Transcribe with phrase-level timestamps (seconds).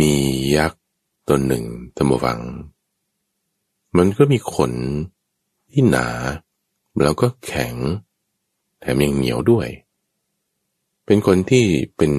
[0.00, 0.12] มี
[0.56, 0.82] ยักษ์
[1.28, 1.64] ตนหนึ่ง
[1.96, 2.40] ตมวัง
[3.96, 4.72] มันก็มีขน
[5.72, 6.08] ที่หนา
[7.02, 7.74] แล้วก็แข็ง
[8.80, 9.68] แถมยังเหนียวด้วย
[11.04, 12.12] เป็นคนที่เป็น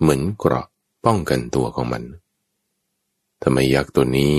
[0.00, 0.66] เหมือนเกราะ
[1.04, 2.04] ป้องกันตัวของมัน
[3.42, 4.36] ทำไมยักษ์ตัวนี้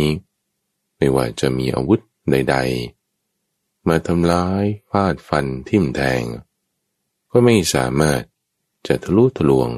[0.98, 2.00] ไม่ว่าจะมีอาวุธ
[2.32, 2.56] ใด
[3.22, 6.24] ๆ มาทำร้ายฟาดฟันทิ่มแทง
[7.32, 8.22] ก็ไม่สามารถ
[8.88, 9.70] จะทะลุทะลวง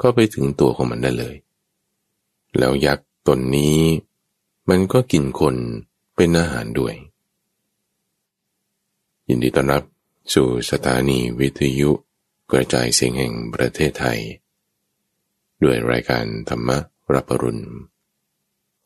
[0.00, 1.36] ก็ไปถึงตัวของมันได้เลย
[2.58, 3.80] แล้วยักษ์ตนนี้
[4.68, 5.56] มันก็กินคน
[6.16, 6.94] เป็นอาหารด้วย
[9.28, 9.82] ยินดีต้อนรับ
[10.34, 11.90] สู่สถานีวิทยุ
[12.52, 14.20] กระจายเสียงแห่งประเทศไทย
[15.62, 16.70] ด้วยรายการธรรม
[17.14, 17.64] รับปรุณ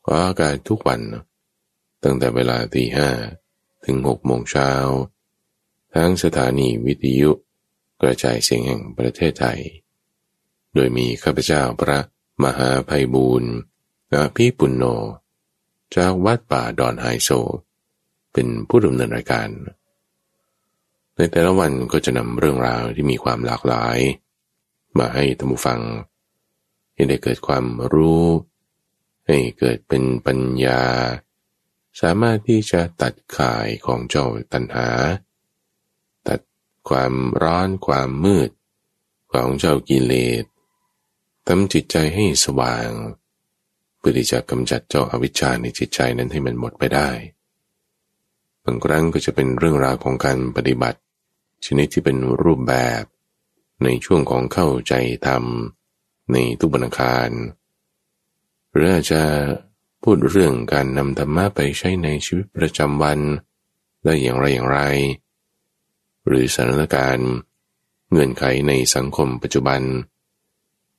[0.05, 1.01] ออกอากาศทุกวัน
[2.03, 3.09] ตั้งแต่เวลาตีห้า
[3.85, 4.71] ถึงหกโมงเช้า
[5.95, 7.31] ทั้งสถานีวิทยุ
[8.01, 9.59] กระจายเสียงแห่งประเทศไทย
[10.73, 11.99] โดยมีข้าพเจ้าพระ
[12.43, 13.51] มหาภัยบูรณ์
[14.13, 14.83] อาภีปุณโญ
[15.95, 17.29] จากวัดป่าดอนไฮโซ
[18.33, 19.49] เป็นผู้ดำเนินรายการ
[21.15, 23.97] ในแต่ละวันก็จะนำเรื่องราวที่มีความหลากหลาย
[24.97, 25.79] มาให้ท่านผู้ฟัง
[26.93, 28.27] ให้ได้เกิดความรู้
[29.27, 30.83] ให้เกิดเป็นปัญญา
[32.01, 34.89] สามารถที่จะตัดข่ายของเจ้าตัณหา
[36.27, 36.39] ตัด
[36.89, 38.49] ความร้อนความมืด
[39.33, 40.43] ของเจ้ากิเลส
[41.51, 42.89] ทำจิตใจให้สว่าง
[43.97, 47.09] เพื่อที่จะกำจัดเจ้าอาวิชชาในจิตใจนั้นให้มันหมดไปได้
[48.65, 50.99] บางครั้งก็จะเป็นเรื่องราวของการปฏิบัติ
[51.65, 53.03] ชนิดที่เป็นรูปแบบ
[53.83, 54.93] ในช่วงของเข้าใจ
[55.27, 55.43] ธรรม
[56.31, 57.29] ในทุกบรรคาร
[58.71, 59.21] หรืออาจจะ
[60.03, 63.19] พูดเรื่องการนำธรรมะไปใช้ในชีวิตประจำวัน
[64.03, 64.79] ได้อย่างไรอย่างไร
[66.27, 67.29] หรือสถานการณ์
[68.09, 69.81] เงื่อนไขในสังคมปัจจุบัน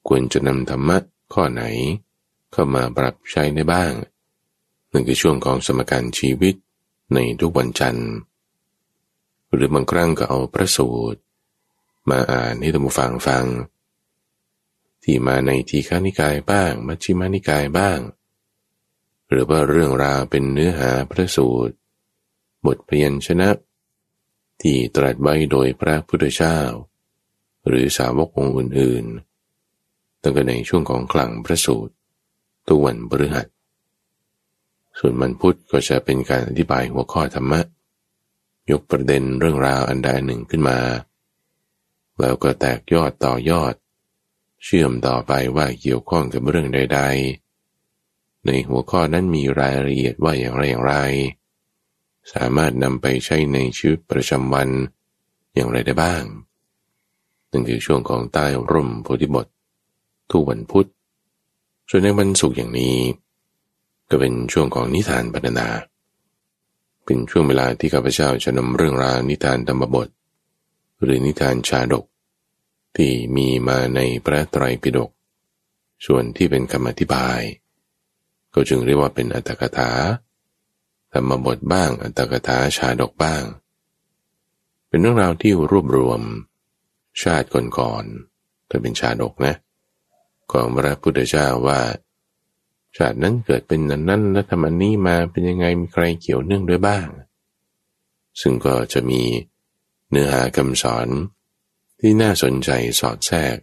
[0.08, 0.98] ควรจะนำธรรมะ
[1.32, 1.62] ข้อไหน
[2.52, 3.92] เข้ามาปรับใช้ได้บ้าง
[4.90, 6.54] นั่นคือช่วงของสมการชีวิต
[7.14, 8.10] ในทุกวันจันทร์
[9.52, 11.20] หรือบางครั้งก็เอาพระสูตร
[12.10, 13.44] มาอ่านให้ท่านผู้ฟังฟัง
[15.02, 17.98] ที่มาในทีฆานิกายบ้าง มัชฌิมานิกายบ้าง
[19.28, 21.74] หรือว่าเรื่องราวเป็นเนื้อหาพระสูตร
[22.66, 23.50] บทพยัญชนะ
[24.60, 26.58] ที่ตรัสไว้โดยพระพุทธเจ้า
[27.68, 29.29] หรือสาวกองค์อื่นๆ
[30.22, 31.94] ตั้งแต่ในช่วงของคลังพระสูตร
[32.66, 33.46] ทุกวันพฤหัส
[34.98, 37.60] ส่วนมันพุธก็จะเป็นการอธิบายหัวข้อธรรมะ
[38.70, 40.78] ยกประเด็นเรื่องราวอันใดหนึ่งขึ้นมา
[42.20, 43.74] แล้วก็แตกยอดต่อยอด
[44.64, 47.00] เชื่อมต่อไปว่าเกี่ยวข้องกับเรื่องใด
[47.72, 50.94] ๆ ในหัวข้อนั้นมีรายละเอียดว่าอย่างไรอย่างไร
[52.32, 54.68] สามารถนำไปใช้ในชีวิตประจำวัน
[55.54, 56.24] อย่างไรได้บ้าง
[57.50, 59.46] นั่นคือช่วงของใต้ร่มโพธิบท
[60.30, 60.88] ทุกวันพุธ
[61.88, 62.96] ส่วนในวันศุกร์อย่างนี้
[64.10, 65.68] ก็เป็นช่วงของนิทานบรรณนา
[67.04, 70.08] เป็นช่วงเวลาที่ข้าพเจ้าจะนำเรื่องราวนิทานธรรมบท
[71.02, 72.04] หรือนิทานชาดก
[72.96, 75.10] ที่มีมาในพระไตรปิฎก
[76.06, 77.40] ส่วนที่เป็นคำอธิบาย
[78.54, 79.90] ก็จึงเรียกว่าเป็นอัตถกถา
[81.12, 83.42] ธรรมบทบ้าง อัตถกถาชาดกบ้าง
[84.88, 86.20] เป็นเรื่องราวที่รวบรวม
[87.22, 87.48] ชาติ
[87.78, 89.54] ก่อนๆถ้าเป็นชาดกนะ
[90.52, 91.80] ของพระพุทธเจ้าว่า
[92.96, 97.06] ชาตินั้นเกิดเป็นนั้นนั้นแล้วทำอันนี้มาเป็นยังไงมีใครเกี่ยวเนื่องด้วยบ้าง
[98.40, 99.22] ซึ่งก็จะมี
[100.10, 101.08] เนื้อหาคำสอน
[102.00, 103.56] ที่น่าสนใจสอดแทรก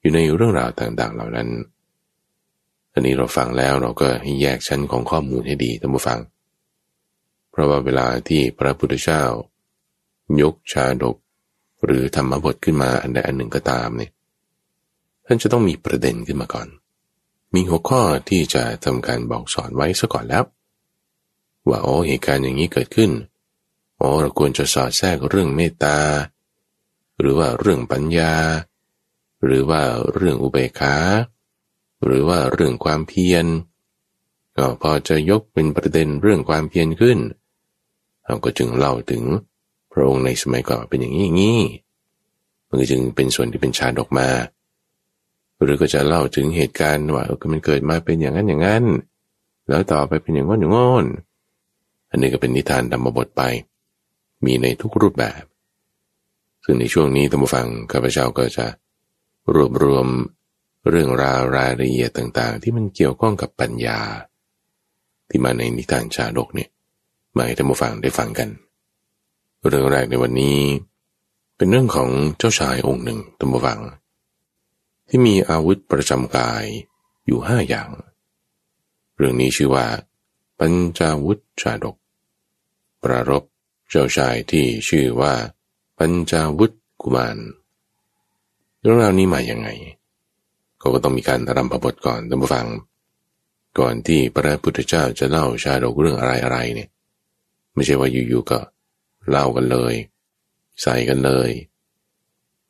[0.00, 1.48] อยู่ในเรื่องราวต่างๆเหล่านั้น
[2.92, 6.20] อันนี้เราฟังแล้วเราก็ให้แยกชั้นของข้อมูลให้ดีท่านผู้ฟัง
[7.50, 9.22] เพราะว่าเวลาที่พระพุทธเจ้า
[10.42, 11.16] ยกชาดก
[11.84, 14.10] หรือธรรมบทขึ้นมาอันใดอันหนึ่งก็ตามเนี่ย
[15.26, 16.68] ท่านจะต้องมีประเด็นขึ้นมาก่อน
[17.54, 20.44] มีหัวข้อที่จะทำการบอกสอนไว้ซะก่อนแล้ว
[21.68, 23.10] ว่าโอ้เหตุการณ์อย่างนี้เกิดขึ้น
[23.98, 25.98] โอ้เราควรจะสอดแทรกเรื่องเมตตา
[27.20, 28.34] หรือว่าเรื่องปัญญา
[29.44, 29.82] หรือว่า
[30.14, 30.96] เรื่องอุเบกขา
[32.04, 33.46] หรือว่าเรื่องความเพียร
[34.56, 37.18] ก็พอจะยกเป็นประเด็นเรื่องความเพียรขึ้น
[38.24, 39.22] เราก็จึงเล่าถึง
[39.92, 41.60] พระองค์ในสมัยก่อนเป็นอย่างนี้อย่างนี้
[42.68, 44.28] มันก็จึงเป็นส่วนที่เป็นชาดกมา
[45.62, 48.84] หรือก็จะเล่าถึงเหตุการณ์ว่ามันเกิดมาเป็นอย่างนั้นอย่างนั้น
[49.68, 51.06] แล้วต่อไปเป็นอย่างง้นอย่างง้น
[52.10, 53.42] อันนี้ก็เป็นนิทานธรรมบทไป
[54.44, 55.42] มีในทุกรูปแบบ
[56.64, 58.66] ซึ่งในช่วงนี้ท่านผู้ฟังข้าพเจ้าก็จะ
[59.54, 60.06] รวบรวม
[60.90, 64.00] เรื่องราวรายละเอียดต่างๆ ที่มันเกี่ยวข้องกับปัญญา
[65.28, 66.70] ที่มาในนิทานชาดกเนี่ย
[67.36, 68.48] มาให้ท่านผู้ฟังได้ฟังกัน
[69.68, 70.58] เรื่องแรกในวันนี้
[71.56, 72.08] เป็นเรื่องของ
[72.38, 73.78] เจ้าชายองค์หนึ่งท่านผู้ฟัง
[75.16, 76.64] ที่มีอาวุธประจำกาย
[77.26, 77.90] อยู่ห้าอย่าง
[79.16, 79.86] เรื่องนี้ชื่อว่า
[80.58, 81.96] ปัญจาวุฒชาดก
[83.02, 83.44] ปรารบ
[83.88, 85.32] เจ้าชายที่ชื่อว่า
[85.98, 86.72] ปัญจาวุฒ
[87.02, 87.36] กุมาร
[88.80, 89.68] เรื่องราวนี้มาอย่างไง
[90.78, 92.66] เขาก็ต้องมีการรำพบทก่อนท่านผู้ฟัง
[93.78, 96.88] ก่อนที่พระพุทธเจ้าจะเล่าชาดกเรื่องอะไรๆเนี่ย
[97.74, 98.58] ไม่ใช่ว่าอยู่ๆก็
[99.30, 99.94] เล่ากันเลย
[100.82, 101.50] ใส่กันเลย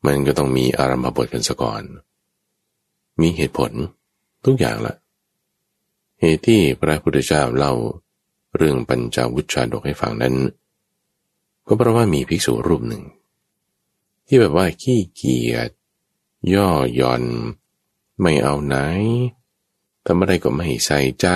[0.07, 1.85] มันก็ต้องมีอารัมพบทกันซะก่อน
[3.21, 3.73] มีเหตุผล
[4.45, 4.95] ทุกอย่างละ
[6.21, 7.73] เหตุที่พระพุทธเจ้าเล่า
[8.57, 10.35] เรื่องปัญจวุชาดกให้ฟังนั้น
[11.67, 13.05] ก็เพราะว่ามีภิกษุรูปหนึ่ง
[14.27, 15.71] ที่แบบว่าขี้เกียจ
[16.55, 17.23] ย่อหย่อน
[18.21, 18.77] ไม่เอาไหน
[20.05, 21.27] ทำอะไรก็ไม่ใส่ใจ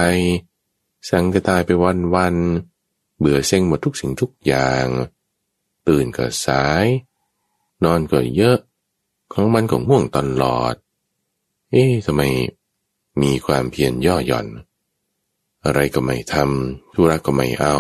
[1.09, 2.37] สังกตายไปวันวัน
[3.19, 4.87] เบื่อเซ็งหมดทุกสิ่งทุกอย่าง
[5.87, 6.87] ตื่นก็สาย
[7.85, 8.59] นอนก็เยอะ
[9.33, 10.75] ของมันก็ง่วงตลอด
[11.73, 12.23] เอ๊ะทำไม
[13.23, 14.47] มีความเพียรย่อหย่อน
[15.65, 17.77] อะไรก็ไม่ทำธุระก็ไม่เอา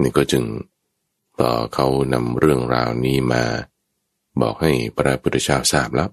[0.00, 0.44] นี่ก็จึง
[1.40, 3.44] ต่อเขานำเรื่องราวนี้มา
[4.40, 6.10] บอกให้พระพุทธเจ้าทราบแล้ว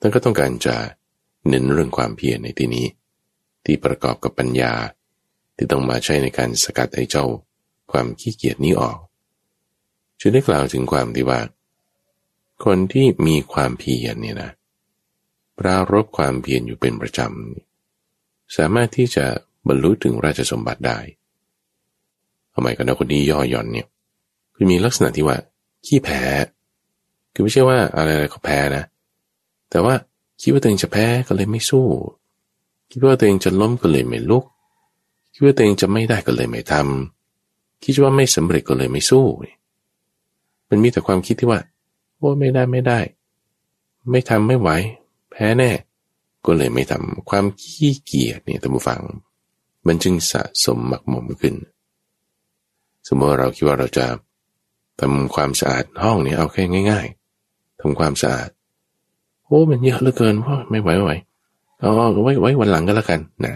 [0.00, 0.76] ท่านก็ต้องการจะ
[1.48, 2.86] เน้นเรื่องความเพียรในที่นี้
[3.64, 4.72] ที่ประกอบกับปัญญา
[5.56, 7.24] ที่ต้องมาใช้ในการสกัดไอ้เจ้า
[7.92, 8.98] ความขี้เกียจนี้ออก
[10.20, 11.40] จะได้กล่าวถึงความที่ว่า
[12.64, 14.50] คนที่มีความเพียรเนี่ยนะ
[15.60, 19.24] ปรารบความเพียรอยู่เป็นประจำ สามารถที่จะ
[19.68, 20.98] บรรลุถึงราชสมบัติได้
[22.54, 23.86] ทำไมกันนะคนนี้ย่อหย่อนเนี่ย
[24.54, 25.36] คือมีลักษณะที่ว่า
[25.86, 26.22] ขี้แพ้
[27.32, 28.84] คือไม่ใช่ว่าอะไรๆก็แพ้นะ
[29.70, 29.94] แต่ว่า
[30.42, 31.86] คิดว่าตัวเองจะแพ้ก็เลยไม่สู้
[32.90, 34.44] คิดว่าตัวเองจะล้มก็เลยไม่ลุก
[35.32, 39.26] คิดว่าตัวเองจะไม่ได้ก็เลยไม่ทำคิดว่าไม่สำเร็จก็เลยไม่สู้
[40.68, 41.60] มันมีแต่ความคิดที่ว่า
[42.16, 42.98] โอ้ไม่ได้ไม่ได้
[44.10, 44.70] ไม่ทำไม่ไหว
[45.30, 45.70] แพ้แน่
[46.46, 49.00] ก็เลยไม่ทำความขี้เกียจเนี่ยท่านผู้ฟัง
[49.86, 51.54] มันจึงสะสมหมักหมมขึ้น
[53.08, 54.06] สมมติเราคิดว่าเราจะ
[55.00, 57.06] ทำความสะอาดห้องนี้เอาแค่ง่าย
[57.44, 58.50] ๆทำความสะอาด
[59.44, 61.10] โอ้มันเยอะเหลือเกินว่าไม่ไหวไหว
[61.80, 61.90] เอา
[62.22, 63.54] ไว้ไว้วันหลังก็แล้วกันนะ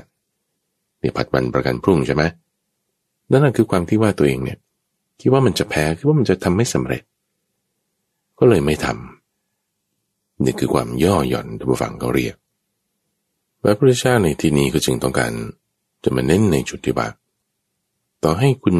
[1.00, 2.22] เนี่ยผัดวันประกันพรุ่งใช่ไหม
[3.30, 4.58] นั่นคือความที่ว่าตัวเองเนี่ย
[5.20, 7.02] คิดว่ามันจะแพ้คิดว่ามันจะทำไม่สำเร็จ
[8.38, 9.13] ก็เลยไม่ทำ
[10.42, 12.36] นี่คือความย่อหย่อนท่านผู้ฟังเขาเรียก
[13.60, 15.32] พระพุทธเจ้าในที่นี้ก็จึงต้องการ
[16.04, 17.08] จะมาเน้นในจุดที่ว่า
[18.22, 18.76] ต่อให้คุณ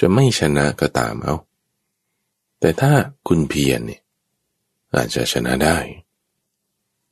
[0.00, 1.34] จะไม่ชนะก็ตามเอา
[2.60, 2.92] แต่ถ้า
[3.28, 4.00] คุณเพียรเนี่ย
[4.94, 5.78] อาจจะชนะได้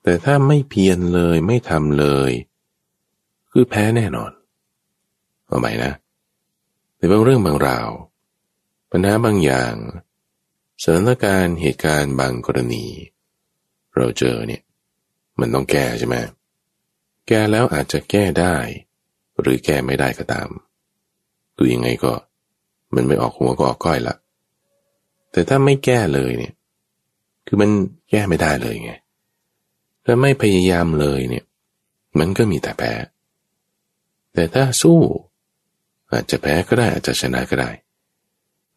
[0.03, 2.33] แต่ถ้าไม่เพียรเลยไม่ทำเลย
[3.51, 4.33] คือแพ้แน่นอน
[5.47, 5.93] เอาไหมนะ
[6.97, 7.91] ในบางเรื่องบางราว
[8.91, 9.75] ปัญหาบางอย่าง
[10.83, 12.85] สถานการณ์เหตุการณ์บางกรณี
[13.97, 14.63] เราเจอเนี่ย
[15.41, 16.17] มันต้องแก้ใช่ไหม
[17.29, 18.57] แก้แล้วอาจจะแก้ได้
[19.41, 20.49] หรือแก้ไม่ได้ก็ตาม
[21.57, 22.13] คือยังไงก็
[22.95, 24.17] มันไม่ออกหัวก็ออกก้อยละ
[25.33, 26.55] แต่ถ้าไม่แก้เลยเนี่ย
[27.47, 27.71] คือมัน
[28.11, 28.93] แก้ไม่ได้เลยไง
[30.05, 31.45] ถ้าไม่พยายามเลยเนี่ย
[32.19, 32.93] มันก็มีแต่แพ้
[34.33, 35.01] แต่ถ้าสู้
[36.13, 37.71] อาจจะแพ้ก็ได้อาจจะชนะก็ได้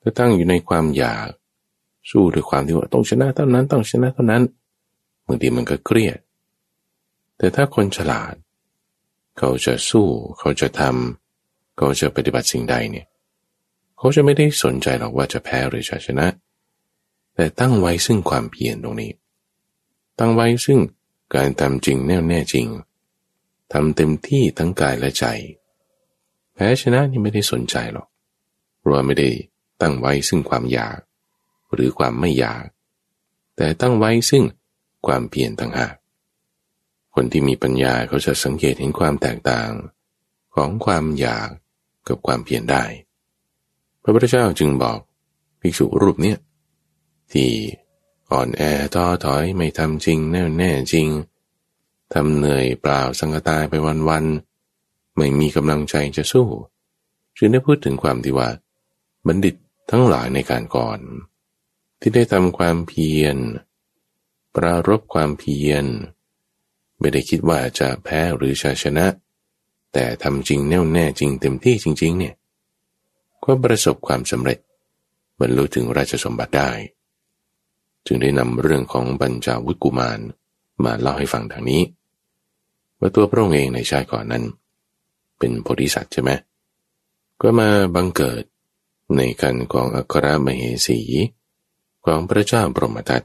[0.02, 1.30] ถ้าตั้งอยู่ในความอยาก
[2.12, 4.44] สู้ด้วยความที่ว่าต้องชนะเท่านั้นต้องชนะเท่านั้น
[5.28, 6.20] บางทีมันก็เครียด
[7.38, 8.36] แต่ถ้าคนฉลาด
[9.38, 10.08] เขาจะสู้
[10.40, 13.08] เขาจะทำเขาจะปฏิบัติสิ่งใดเนี่ย
[13.98, 16.28] เขาจะไม่ได้สนใจหรอกว่าจะแพ้หรือชนะ
[17.36, 19.12] แต่ตั้งไว้ซึ่งความเพียรตรงนี้
[20.20, 20.80] ตั้งไว้ซึ่ง
[21.36, 22.68] การทำจริงแน่แน่จริง
[23.74, 25.26] ทำเต็มที่ทั้งกายและใจ
[26.54, 28.08] แพ้ชนะนี่ไม่ได้สนใจหรอก
[28.78, 29.30] เพราะไม่ได้
[29.82, 31.00] ตั้งไว้ซึ่งความอยาก
[31.74, 32.64] หรือความไม่อยาก
[33.56, 34.44] แต่ตั้งไว้ซึ่ง
[35.08, 35.94] ความเพียรต่างหาก
[37.14, 39.72] คนที่มีปัญญาเขาจะสังเกตเห็นความแตกต่าง
[40.56, 41.50] ของความอยาก
[42.08, 42.84] กับความเพียรได้
[44.02, 45.00] พระพุทธเจ้าจึงบอก
[45.62, 46.38] ภิกษุรูปเนี้ย
[47.32, 47.50] ที่
[48.32, 48.62] อ่อนแอ
[48.94, 51.08] ท้อถอยไม่ทำจริงแน่แน่จริง
[52.14, 53.74] ทำเหนื่อยเปล่าสังกตายไป
[54.10, 56.48] วันๆไม่มีกำลังใจจะสู้
[57.38, 58.50] จึงได้พูดถึงความที่ว่า
[59.28, 59.56] บัณฑิต
[59.92, 61.00] ทั้งหลายในการก่อน
[62.00, 63.38] ที่ได้ทำความเพียร
[64.56, 65.86] ปรารบความเพียร
[67.00, 69.06] ไม่ได้คิดว่าจะแพ้หรือชชนะ
[69.94, 72.34] แต่ทำจริงแน่วแน่จริงเต็มที่จริง ๆ เนี่ย
[73.44, 74.60] ก็ประสบความสำเร็จ
[75.40, 76.72] บรรลุถึงราชสมบัติได้
[78.06, 80.20] จึงได้นำเรื่องของบัญจาวุกุมาร
[80.84, 81.82] มาเล่าให้ฟังทางนี้
[83.00, 84.44] ว่าตัวพระองค์เองในชาติก่อนนั้น
[85.38, 86.32] เป็นโพธิสัตว์ใช่ไหม
[87.42, 88.44] ก็มาบังเกิด
[89.16, 91.00] ในกันของอัครมเหสี
[92.06, 93.24] ของพระเจ้าบรมทัต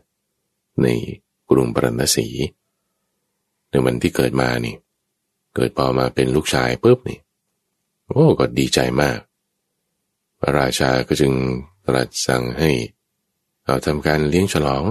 [0.83, 0.89] ใน
[1.51, 2.29] กรุงปรณสี
[3.69, 4.77] ในวันที่เกิดมานี่
[5.55, 7.19] เกิดพอมาเป็นลูกชายปุ๊บนี่
[8.09, 9.19] โอ้ก็ดีใจมาก
[10.39, 11.33] พระราชาก็จึง
[11.87, 12.71] ตรัสสั่งให้
[13.65, 14.85] เราทำการเลี้ยงฉลอง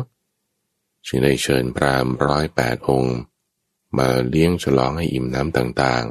[1.08, 3.18] จึงได้เชิญพรามร้อยแปดองค์
[3.98, 6.06] มาเลี้ยงฉลองให้อิ่มน้ำต่าง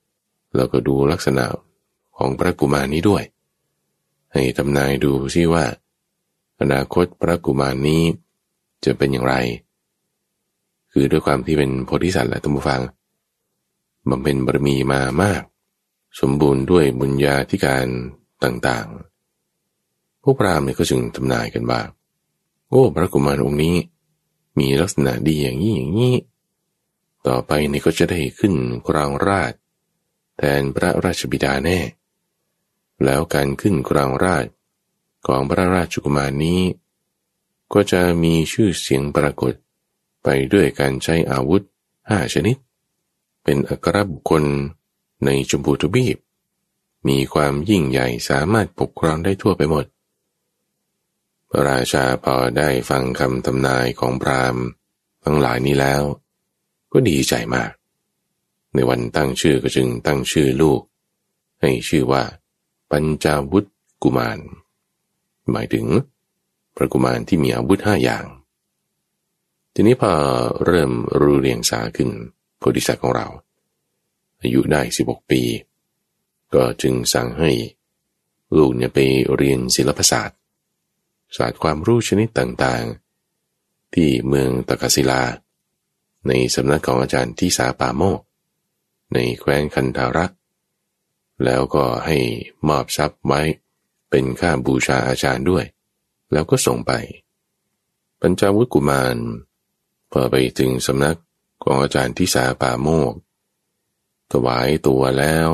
[0.00, 1.44] ๆ แล้วก็ดูลักษณะ
[2.16, 3.24] ของพระกุมารนี้ด้วย
[4.32, 5.64] ให้ทำนายดูซิว่า
[6.60, 8.02] อนาคตพระกุมารนี้
[8.84, 9.34] จะเป็นอย่างไร
[10.92, 12.80] คือด้วยความที่เป็นโพธิสัตว์แหละท่านผู้ฟัง
[14.10, 15.42] บำเพ็ญบารมีมามาก
[16.20, 17.86] สมบูรณ์ด้วยบุญญาธิการ
[18.44, 21.80] ต่างๆ พวกพรามเนี่ยก็จึงทำนายกันว่า
[22.68, 23.76] โอ้พระกุมารองค์นี้
[24.58, 26.14] มีลักษณะดีอย่างนี้อย่างนี้
[27.26, 28.54] ต่อไปนี่ก็จะได้ขึ้น
[28.88, 29.52] ครองราช
[30.36, 31.78] แทนพระราชบิดาแน่
[33.04, 34.46] แล้วการขึ้นครองราช
[35.26, 36.60] ของพระราชกุมารนี้
[37.72, 39.52] ก็จะมีชื่อเสียงปรากฏ
[40.24, 41.62] ไปด้วยการใช้อาวุธ
[42.10, 42.56] ห้าชนิด
[43.44, 44.44] เป็นอัครบุคคล
[45.24, 46.16] ในชมพูทบีบ
[47.08, 49.84] มีความยิ่งใหญ่สามารถปกครองได้ทั่วไปหมด
[51.50, 54.64] พระราชาพอได้ฟังคำทำนายของพราหมณ์
[55.24, 56.02] ทั้งหลายนี้แล้ว
[56.92, 57.70] ก็ดีใจมาก
[58.74, 60.80] ในวันตั้งชื่อก็จึงตั้งชื่อลูก
[61.60, 62.22] ให้ชื่อว่า
[62.90, 63.66] ปัญจาวุธ
[64.02, 64.38] กุมาร
[65.50, 65.86] หมายถึง
[66.78, 68.24] พระกุมารที่มีอาวุธห้าอย่าง
[69.74, 70.12] ทีนี้พอ
[70.64, 72.10] เริ่มรู้เรียงสาขึ้น
[72.58, 73.26] โพธิสัตว์ของเรา
[74.42, 75.42] อายุได้สิบกปี
[76.54, 77.50] ก็จึงสั่งให้
[78.56, 78.98] ลูกเนี่ยไป
[79.36, 80.38] เรียนศิลปศาสตร์
[81.36, 85.22] ศาสตร์ความรู้ชนิดต่างๆ ที่เมืองตะกศิลา
[86.28, 88.20] ในสำนักของอาจารย์ที่สาปาโมก
[89.14, 90.32] ในแคว้นคันธารัก
[91.44, 92.18] แล้วก็ให้
[92.68, 93.42] มอบทรัพย์ไว้
[94.10, 95.64] เป็นค่าบูชาอาจารย์ด้วย
[96.32, 96.92] แล้วก็ส่งไป
[98.20, 99.16] ปัญจวุฒกุมาร
[100.12, 101.18] พอไปถึงสำนัก
[101.62, 103.14] ของอาจารย์ทิสาป่าโมก
[104.32, 105.48] ถวายตัวแล้ว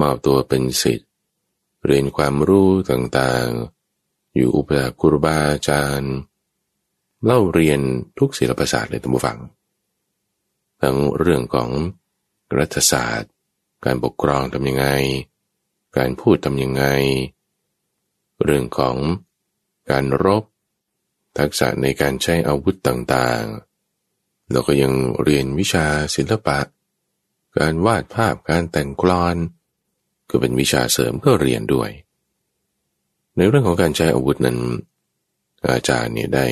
[0.00, 1.10] มอบตัวเป็นสิทธิ์
[1.86, 6.14] เรียนความรู้ต่างๆ อยู่อุปถัมภ์ครูบาอาจารย์
[7.24, 7.80] เล่าเรียน
[8.18, 9.38] ทุกศิลปศาสตร์เลยตั้งฟัง
[10.80, 11.70] ทั้งเรื่องของ
[12.58, 13.30] รัฐศาสตร์
[13.84, 14.86] การปกครองทำยังไง
[15.96, 16.84] การพูดทำยังไง
[18.44, 18.96] เรื่องของ
[19.90, 20.44] การรบ
[21.38, 26.58] ทักษะในการใช้อาวุธต่างๆเราก็ยังเรียนวิชาศิลปะ
[27.58, 29.36] การวาดภาพการแต่งกลอน
[30.30, 31.90] ก็เป็นวิชาเสริมก็เรียนด้วย
[33.36, 34.58] ในเรื่องของการใช้อาวุธนั้น
[35.68, 36.46] อาจารย์เนี่ยได้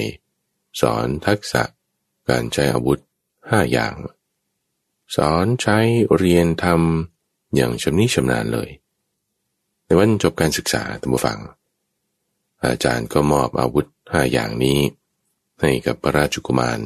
[0.80, 1.62] สอนทักษะ
[2.30, 2.98] การใช้อาวุธ
[3.50, 3.94] ห้าอย่าง
[5.16, 5.78] สอนใช้
[6.16, 8.70] เรียนทำอย่างชำนิชำนาญเลย
[9.84, 11.38] ในวันจบการศึกษาตัมฟัง
[12.64, 14.80] อาจารย์ก็มอบอาวุธห้าอย่างนี้
[15.60, 16.80] ให้กับพระราชกุมาร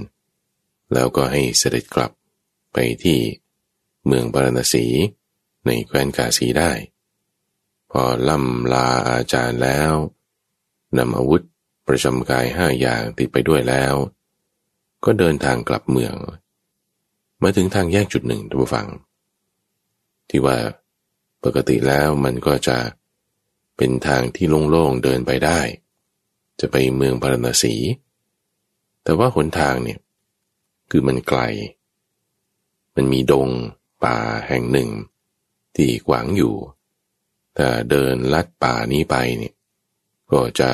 [0.92, 2.12] แล้วก็ให้เสด็จกลับ
[2.72, 3.18] ไปที่
[4.06, 4.86] เมืองปารณสี
[5.66, 6.72] ในแคว้นกาสีได้
[7.90, 9.92] พอล่ำลาอาจารย์แล้ว
[10.98, 11.42] นำอาวุธ
[11.86, 13.94] ประจำกายห้าอย่างติดไปด้วยแล้ว
[15.04, 16.14] ก็เดินทางกลับเมือง
[17.42, 18.88] มาถึงทางแยกจุดหนึ่งทุกฝัง
[20.28, 20.58] ที่ว่า
[21.44, 22.76] ปกติแล้วมันก็จะ
[23.76, 25.60] เป็นทางที่โล่งๆเดินไปได้
[26.60, 27.74] จะไปเมืองพาราณสี
[29.02, 29.98] แต่ว่าหนทางเนี่ย
[30.90, 31.40] คือมันไกล
[32.94, 33.48] มันมีดง
[34.04, 34.90] ป่าแห่งหนึ่ง
[35.76, 36.54] ที่ขวางอยู่
[37.56, 39.54] ถ้าเดินลัดป่านี้ไปเนี่ย
[40.32, 40.70] ก็จะ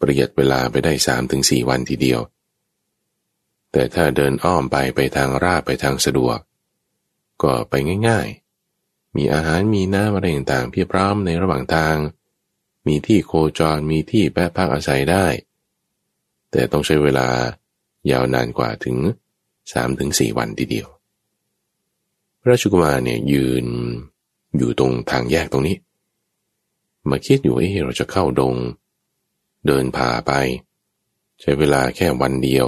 [0.00, 2.20] ประหยัดเวลาไปได้สามถึงสี่วันทีเดียว
[3.72, 6.38] แต่ถ้าเดินอ้อมไปไปทางราบไปทางสะดวก
[7.42, 7.74] ก็ไป
[8.08, 11.96] ง่ายๆ มีอาหารมีน้ำอะไรต่างๆเพียบพร้อมในระหว่างทาง
[12.86, 15.26] มีที่โคจรมีที่แปะพักอาศัยได้
[16.50, 17.28] แต่ต้องใช้เวลา
[18.10, 18.96] ยาวนานกว่าถึง
[19.72, 20.88] สามถึงสี่วันทีเดียว
[22.40, 23.66] พระราชกุมารเนี่ยยืน
[24.56, 25.76] อยู่ตรงทางแยกตรงนี้
[27.10, 28.54] มาคิดอยู่เอ้เราจะเข้าดง
[29.66, 30.32] เดินผ่าไป
[31.40, 32.66] ใช้เวลาแค่วันเดียว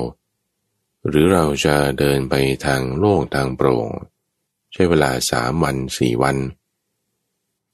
[1.08, 2.34] หรือเราจะเดินไป
[2.66, 3.88] ทางโล่งทางโปร่ง
[4.72, 6.36] ใช้เวลาสามวันสี่วัน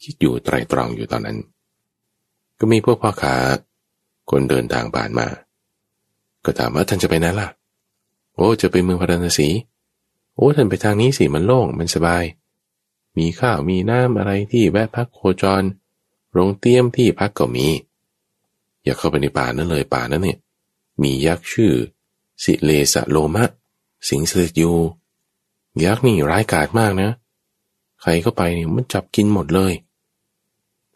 [0.02, 1.38] คิดอยู่ไตรตรองอยู่ตอนนั้น
[2.58, 3.34] ก็มีพวกพ่อค้า
[4.30, 5.26] คนเดินทางผ่านมา
[6.44, 7.48] ก็ถามว่าท่านจะไปไหนล่ะ
[8.34, 9.48] โอ้จะไปเมืองพาราณสี
[10.34, 12.24] โอ้ท่านไปทางนี้สิมันโล่งมันสบาย
[13.18, 15.62] มีข้าวมีน้ำอะไรที่แวะพักโคจร
[16.32, 17.66] โรงเตี้ยมที่พักก็มี
[18.82, 20.38] อย่าเข้าไปในป่านั้นเลยป่านั้นเนี่ย
[21.02, 21.72] มียักษ์ชื่อ
[22.44, 23.44] สิเลสะโลมะ
[24.08, 24.76] สิงสถิตอยู่
[25.84, 27.10] ยักษ์นี่ร้ายกาจมากนะ
[28.00, 29.72] ใครเข้าไปเนี่ยมันจับกินหมดเลย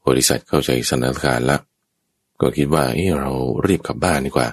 [0.09, 1.59] บริษัทเข้าใจสถานการณ์ละ
[2.41, 3.33] ก็คิดว่าเออเรา
[3.67, 4.49] รีบกลับบ้านดีกว่า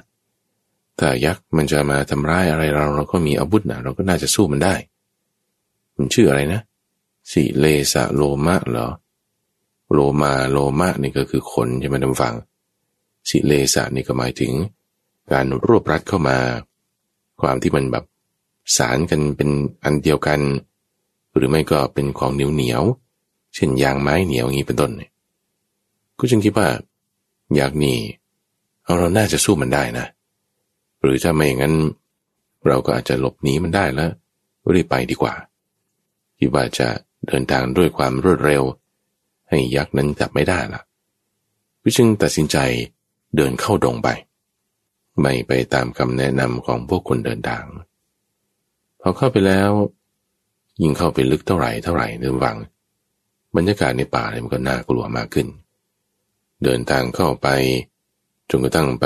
[0.99, 4.75] ถ้ายักษ์มันจะมาทำร้ายอะไรเราเราก็มีอาวุธนะเราก็น่าจะสู้มันได้
[5.97, 6.61] มันชื่ออะไรนะ
[7.31, 8.87] สิเลสะโลมะเหรอ
[9.93, 12.35] โลมาโลมะนี่ก็คือขนใช่ไหมท่านฟัง
[13.29, 14.51] สิเลสะนี่ก็หมายถึง
[15.31, 16.37] การรวบรัดเข้ามา
[17.41, 18.05] ความที่มันแบบ
[18.77, 19.49] สารกันเป็น
[19.83, 20.39] อันเดียวกัน
[21.35, 22.83] หรือไม่ก็เป็นของเหนียวเหนียว
[23.55, 25.11] เช่นยางไม้เหนียวอย่างนี้เป็นต้นเนี่ย
[26.19, 26.67] ก็จึงคิดว่า
[27.55, 27.97] อยากนี่
[28.97, 30.05] เราน่าจะสู้มันได้นะ
[31.01, 31.75] หรือถ้าไม่อย่างนั้น
[32.67, 34.11] เราก็อาจจะหลบหนีมันได้แล้ว
[34.73, 35.33] รีบไปดีกว่า
[36.39, 36.87] คิดว่าจะ
[37.27, 38.63] เดินทางด้วยความรวดเร็ว
[39.49, 40.81] ให้ยักษ์นั้นจับไม่ได้ละ
[41.83, 42.57] วิจึงตัดสินใจ
[43.35, 44.09] เดินเข้าดงไป
[45.21, 47.63] ไม่ไปตามคำแนะนำของพวกคนเดินทาง
[49.01, 49.71] พอเข้าไปแล้ว
[50.81, 52.57] ยิ่งเข้าไปลึกเท่าไหร่เท่าไหร่เดินวัง
[53.55, 55.47] บรรยากาศในป่าเนี่ยมันก็น่ากลัวมากขึ้น
[56.65, 57.47] เดินทางเข้าไป
[58.49, 59.05] จนกระทั่งไป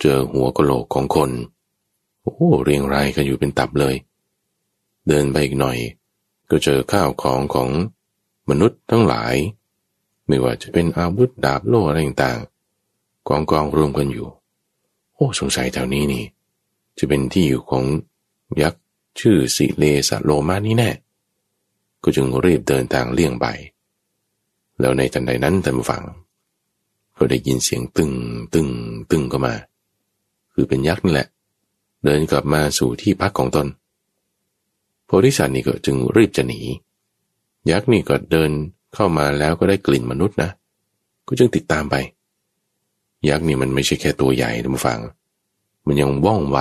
[0.00, 1.30] เจอหัวกะโหลกของคน
[2.22, 3.94] โอ้ เรียงรายกันอยู่เป็นตับเลย
[5.08, 5.78] เดินไปอีกหน่อย
[6.50, 7.68] ก็เจอข้าวของของ
[8.50, 9.34] มนุษย์ทั้งหลาย
[10.26, 14.28] ไม่ว่าจะเป็นอาวุธดาบโล่อะไรต่างๆกองกองรวมกันอยู่
[15.14, 16.24] โอ้สงสัยแถวนี้นี่
[16.98, 17.84] จะเป็นที่อยู่ของ
[18.62, 18.82] ยักษ์
[19.20, 20.90] ชื่อสิเลสโลมานี่แน่
[22.02, 23.46] ก็จึงรีบเดินทางเลี่ยงไป
[24.80, 26.02] แล้วในทันใดนั้นท่านฟัง
[27.18, 28.12] ก็ได้ยินเสียงตึง
[28.54, 28.68] ตึง
[29.10, 29.54] ตึงก็มา
[30.52, 31.28] คือเป็นยักษ์นี่แหละ
[32.04, 33.66] เดินกลับมาสู่ที่พักของตน
[35.06, 36.60] โพธิสัตว์นี่ก็จึงรีบจะหนี
[37.70, 38.50] ยักษ์นี่ก็เดิน
[38.94, 40.50] เข้ามาแล้วก็ได้กลิ่นมนุษย์นะ
[41.26, 41.94] ก็จึงติดตามไป
[43.28, 44.98] ยักษ์นี่มันไม่ใช่แค่ตัวใหญ่ทุกฟัง
[45.86, 46.58] มันยังว่องไว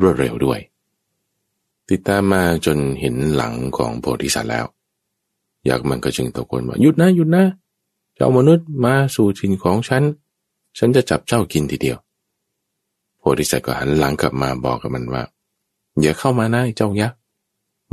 [0.00, 0.60] รวดเร็วด้วย
[1.90, 4.66] ติดตามมาจนเห็นหลังของโพธิสัตว์แล้ว
[5.68, 7.44] ยักษ์มันก็จึงตะโกนว่าหยุดนะหยุดนะ
[8.16, 10.02] เจ้ามนุษย์มาสู่ถิ่นของฉัน
[10.78, 11.98] ฉันจะจับเจ้ากินทีเดียว
[13.18, 15.22] โพธิสัตว์ก็หันหลังกลับมาบอกกับมันว่า
[16.00, 17.18] อย่าเข้ามานะเจ้ายักษ์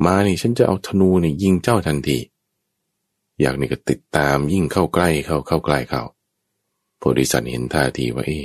[0.06, 2.18] มานี่ฉันจะเอาธนูนี่ยิงเจ้าทันที
[3.42, 6.02] อยากนี่ก็ติดตามยิ่งเข้าใกล้เข้าเข้าใกล้เข้า
[6.98, 8.40] โพธิสัตว์เห็นท่าทีว่าเอ๊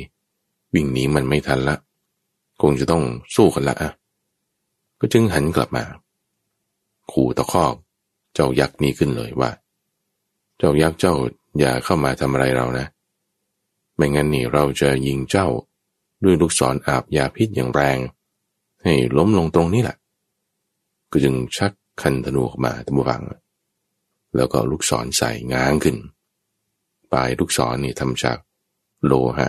[0.75, 1.77] วิ่งหนีมันไม่ทันละ
[2.61, 3.03] คงจะต้อง
[3.35, 3.91] สู้กันละอะ
[5.01, 5.85] ก็จึงหันกลับมา
[7.13, 7.75] ขู่ตะคอก
[8.35, 9.51] เจ้ายักษ์นี้ขึ้นเลยว่า
[10.59, 11.15] เจ้ายักษ์เจ้า
[11.59, 12.87] อย่าเข้ามาทำอะไรเรานะ
[13.97, 15.49] ไม่งั้นนี่เราจะยิงเจ้า
[16.25, 17.99] ด้วยลูกศรออาบยาพิษอย่างแรง
[18.83, 19.97] ให้ล้มลงตรงนี้แหละ
[21.11, 23.23] ก็จึงชักคันธนูออกมาตมวัง
[24.37, 25.97] แล้วก็ลูกศรใส่ง้างขึ้น
[27.13, 28.39] ปลายลูกศรนี่ทำจาก
[29.05, 29.49] โลหะ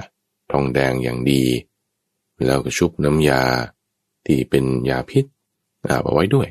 [0.52, 1.44] ทองแดงอย่างดี
[2.46, 3.44] แล้วก็ชุบน้ำยา
[4.26, 5.26] ที่เป็นยาพิษ
[5.90, 6.48] อาบเอาไว้ด้วย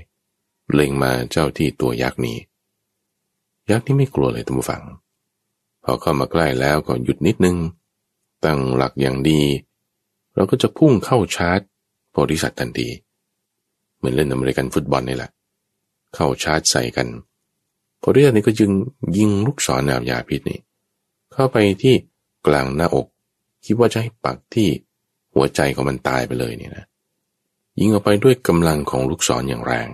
[0.72, 2.38] เล็งมาเจ้าที่ตัวยักษ์นี้
[3.70, 4.82] ยักษ์นี่ไม่กลัวเลยตมฟัง
[5.90, 7.56] อเข้ามาใกล้แล้วก็หยุดนิดนึง
[8.44, 9.40] ตั้งหลักอย่างดี
[10.34, 11.60] เราก็จะพุ่งเข้าชาร์จ
[12.10, 12.88] โพธิสัตว์ทันที
[13.96, 15.30] เหมือนเล่นอเมริกันฟุตบอลนี่แหละ
[16.14, 17.06] เข้าชาร์จใส่กัน
[18.02, 18.70] พอเรื่องนี้ก็จึง
[19.16, 20.60] ยิงลูกศรแนวยาพิษนี่
[21.32, 21.94] เข้าไปที่
[22.46, 23.06] กลางหน้าอก
[23.64, 24.68] คิดว่าจะให้ปักที่
[25.34, 26.84] หัวใจของมันตายไปเลยเนี่ยนะ
[27.80, 29.88] ยิงออกไปด้วยกำลังของลูกศรอย่างแรง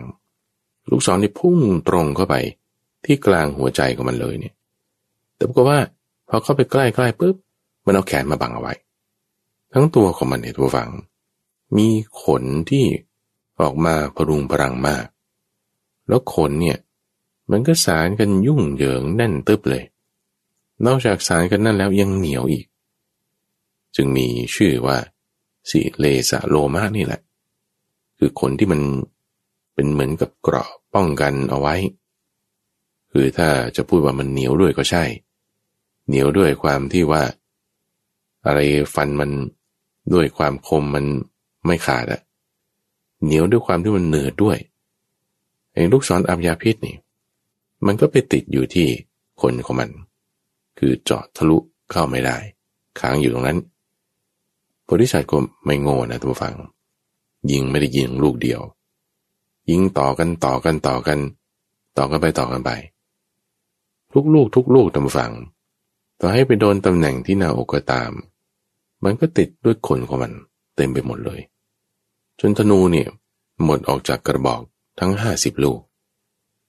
[0.91, 2.35] ลูกศรนี่พุ่งตรงเข้าไป
[3.05, 4.55] ที่กลางหัวใจของมันเลยเนี่ย
[5.37, 5.81] แต่ปรากฏว่า
[6.29, 7.37] พอเข้าไปใกล้ๆปุ๊บ
[7.85, 8.75] มันเอาแขนมาบังเอาไว้
[9.73, 10.91] ทั้งตัวของมันเนี่ยตัวฝัง
[11.77, 11.89] มี
[12.23, 12.85] ขนที่
[13.61, 15.05] ออกมาพรุงพรังมาก
[16.09, 16.79] แล้วขนเนี่ย
[17.51, 19.85] มันก็สารกันยุ่งเหยิงแน่นตึบเลย
[20.87, 22.67] นอกจากสารกันนั่นแล้วยังเหนียวอีก
[23.97, 24.97] จึงมีชื่อว่า
[25.71, 27.21] สิเลสะโลมานี่แหละ
[28.19, 28.81] คือขนที่มัน
[29.75, 31.75] เป็นเหมือนกับเกราะป้องกันเอาไว้
[33.17, 35.05] คือถ้าจะพูดว่ามันเหนียวด้วยก็ใช่
[36.09, 37.23] เหนียวด้วยความที่ว่า
[38.47, 38.61] อะไร
[38.95, 39.31] ฟันมัน
[40.15, 41.05] ด้วยความคมมัน
[41.67, 42.21] ไม่ขาดอะ
[43.25, 44.59] เหนียวด้วยความที่มันเหนือด้วย
[45.73, 46.97] ไอ้ลูกศรอับยาพิษนี่
[47.87, 48.89] มันก็ไปติดอยู่ที่
[49.41, 49.91] คนของมัน
[50.79, 51.57] คือเจาะทะลุ
[51.91, 52.37] เข้าไม่ได้
[53.01, 53.59] ค้างอยู่ตรงนั้น
[54.85, 56.55] โพธิสัตว์ก็ไม่โง่นะทุกฝัง
[57.51, 58.61] ยิงไม่ได้ยิงลูกเดียว
[59.71, 61.19] ยิงต่อกันต่อกันต่อกัน
[61.99, 62.71] ต่อกันไปต่อกันไป
[64.15, 65.33] ทุกลูกทุกลูกทุกฝัง
[66.21, 68.11] ต่อให้ไปโดนตำแหน่งที่หน้าอกก็ตาม
[69.05, 70.33] มันก็ติดด้วยขนของมัน
[70.77, 71.41] เต็มไปหมดเลย
[72.41, 73.09] จนธนูเนี่ย
[73.65, 74.61] หมดออกจากกระบอก
[75.01, 75.79] ทั้งห้าสิบลูก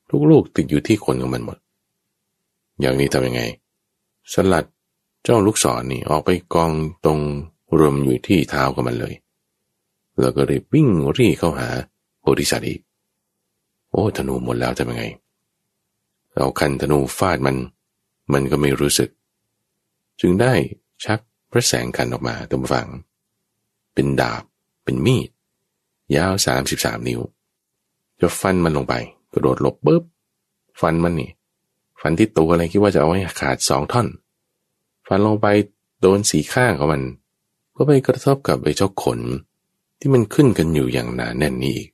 [0.09, 1.57] ทุกลูกติดอยู่ที่ขนของมันหมด
[2.79, 3.41] อย่างนี้ทำยังไง
[4.33, 4.65] สลัด
[5.23, 6.71] เจ้าลูกศรนนี่ออกไปกอง
[7.05, 7.19] ตรง
[7.77, 9.13] รวมอยู่ที่เท้าของมันเลย
[10.19, 11.69] แล้วก็รีบวิ่งรีเข้าหา
[12.19, 12.79] โพธิสัตว์อีก
[13.91, 15.03] โอ้ธนูหมดแล้วทำยังไง
[16.37, 17.57] เอาคันธนูฟาดมัน
[18.33, 19.09] มันก็ไม่รู้สึก
[20.19, 20.53] จึงได้
[21.03, 21.19] ชัก
[21.51, 22.87] พระแสงคันออกมาตรงฝัง
[23.93, 24.43] เป็นดาบ
[24.83, 25.29] เป็นมีด
[26.15, 27.21] ยาวสามสิบสามนิ้ว
[28.19, 28.93] จะฟันมันลงไป
[29.31, 30.03] กระโดดหลบปุ๊บ
[30.81, 31.31] ฟันมันนี่
[32.01, 34.07] ฟันที่ตัวอะไรคิดว่าจะเอาให้ขาดสองท่อน
[35.07, 35.47] ฟันลงไป
[36.01, 37.03] โดนสีข้างของมัน
[37.75, 39.19] ก็ไปกระทบกับไอ้เจ้าขน
[39.99, 41.89] ที่มันขึ้นกันอยู่อย่างหนาแน่นนี้อีก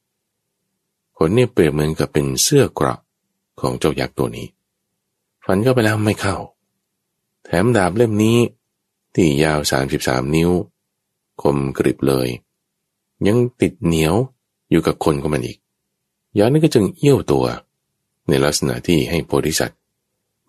[1.17, 2.99] ขนเนี่ยเปรียบเหมือนกับเป็นเสื้อเกราะ
[3.62, 4.47] ของเจ้ายักษ์ตัวนี้
[5.45, 6.36] ฟันเข้าไปแล้วไม่เข้า
[7.43, 8.38] แถมดาบเล่มนี้
[9.15, 10.52] ที่ยาวสามสิบสามนิ้ว
[11.41, 12.28] คมกริบเลย
[13.28, 14.15] ยังติดเหนียว
[14.69, 15.58] อยู่กับคนของมันอีก
[16.39, 17.45] ยักษ์นี่ก็จึงเอี้ยวตัว
[18.28, 19.80] ในลักษณะที่ให้โพธิสัตว์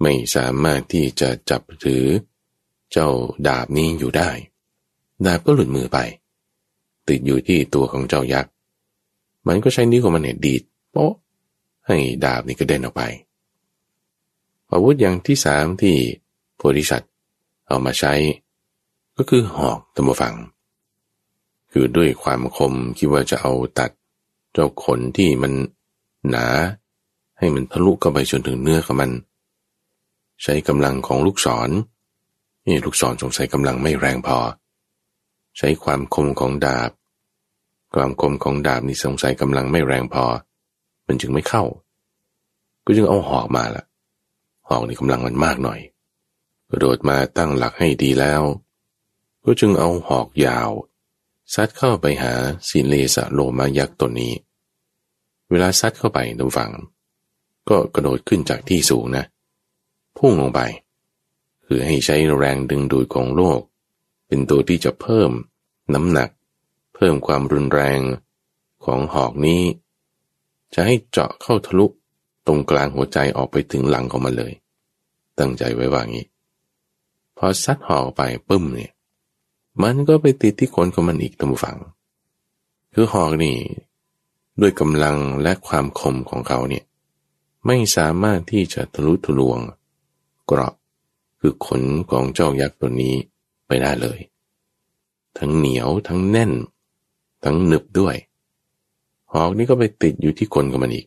[0.02, 2.04] ไม่สามารถที่จะจับถือ
[2.92, 3.08] เจ้า
[3.46, 4.30] ดาบนี้อยู่ได้
[5.26, 5.98] ดาบก็หลุดมือไป
[7.08, 8.52] ติดอยู่ที่ตัวของเจ้ายักษ์
[9.48, 11.12] มันก็ใช้นิ้วของมันเนี่ยดีดโป๊ะ
[11.86, 13.02] ให้ดาบนี่กระเด็นออกไป
[14.70, 15.96] อาวุธอย่างที่สามที่
[16.56, 17.12] โพธิสัตว์
[17.68, 18.12] เอามาใช้
[19.16, 20.34] ก็คือหอกตัมฟัง
[21.72, 23.90] คือด้วยความคมคิดว่าจะเอาตัด
[24.52, 25.52] เจ้าขนที่มัน
[26.30, 26.46] หนา
[27.38, 29.10] ให้มันทะลุเข้าไปจนถึงเนื้อของมัน
[30.42, 31.70] ใช้กำลังของลูกศร
[32.66, 34.38] นี่ลูกศรสงสัยกำลังไม่แรงพอ
[35.58, 36.90] ใช้ความคมของดาบ
[37.94, 40.24] ความคมของดาบนี่สงสัยกำลังไม่แรงพอ
[41.06, 41.64] มันจึงไม่เข้า
[42.84, 43.84] ก็จึงเอาหอกมาละ
[44.68, 45.80] หอกนี่กำลังมันมากหน่อย
[46.70, 48.42] กระโดดมาตั้งหลักให้ดีแล้ว
[49.44, 50.70] ก็จึงเอาหอกยาว
[51.54, 52.34] ซัดเข้าไปหา
[52.68, 54.32] สิเลสะโลมายักษ์ตนนี้
[55.50, 56.70] เวลาซัดเข้าไปตรงฝั่ง
[57.68, 59.24] ก็กระโดดขึ้นจากที่สูงนะ
[60.16, 60.60] พุ่งลงไป
[61.64, 63.60] คือให้ใช้แรงดึงดูดของโลก
[64.26, 65.30] เป็นตัวที่จะเพิ่ม
[65.94, 66.30] น้ำหนัก
[66.94, 68.00] เพิ่มความรุนแรง
[68.84, 69.62] ของหอกนี้
[70.74, 71.86] จะให้เจาะเข้าทะลุ
[72.46, 74.52] ตรงกลางหัวใจออกไปถึงหลังของมันเลย
[75.38, 76.26] ตั้งใจไว้ว่างี้
[77.36, 78.92] พอซัดหอกไปปึ้มเนี่ย
[79.82, 81.78] มันก็ไปติดที่คนของมันอีกทั้งฝัง
[82.92, 83.56] คือหอกนี่
[84.60, 86.84] ด้วยกำลังและความคมของเขาเนี่ย
[87.66, 89.58] ไม่สามารถที่จะทะลุทะลวง
[90.46, 90.74] เกราะ
[91.40, 93.14] คือขนของเจ้ายักษ์ตัวนี้
[93.66, 94.18] ไปได้เลย
[95.38, 96.52] ทั้งเหนียวทั้งแน่น
[97.44, 98.16] ทั้งหนึบด้วย
[99.34, 101.06] หอกนี่ก็ไปติดอยู่ที่คนของมันอีก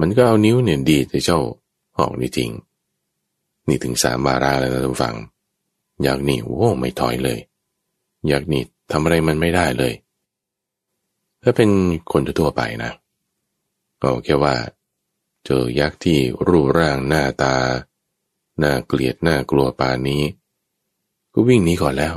[0.00, 1.38] มันก็เอานิ้วเนี่ยดีแต่เจ้า
[1.98, 2.50] หอกนี่จริง
[3.66, 5.16] นี่ถึงสามบาราแล้วนะทุกฝัง
[6.02, 7.38] อยากหนีโว้ไม่ถอยเลย
[8.28, 8.60] อยากหนี
[8.92, 9.92] ทำอะไรมันไม่ได้เลย
[11.42, 11.70] ถ้าเป็น
[12.12, 12.90] คนทั่วไปนะ
[14.02, 14.54] ก็แค่ว่า
[15.44, 16.18] เจอยักษ์ที่
[16.48, 17.54] รูปร่างหน้าตา
[18.58, 20.22] หน่าเกลียดหน่ากลัวปานี้
[21.32, 22.14] ก็วิ่งหนีก่อนแล้ว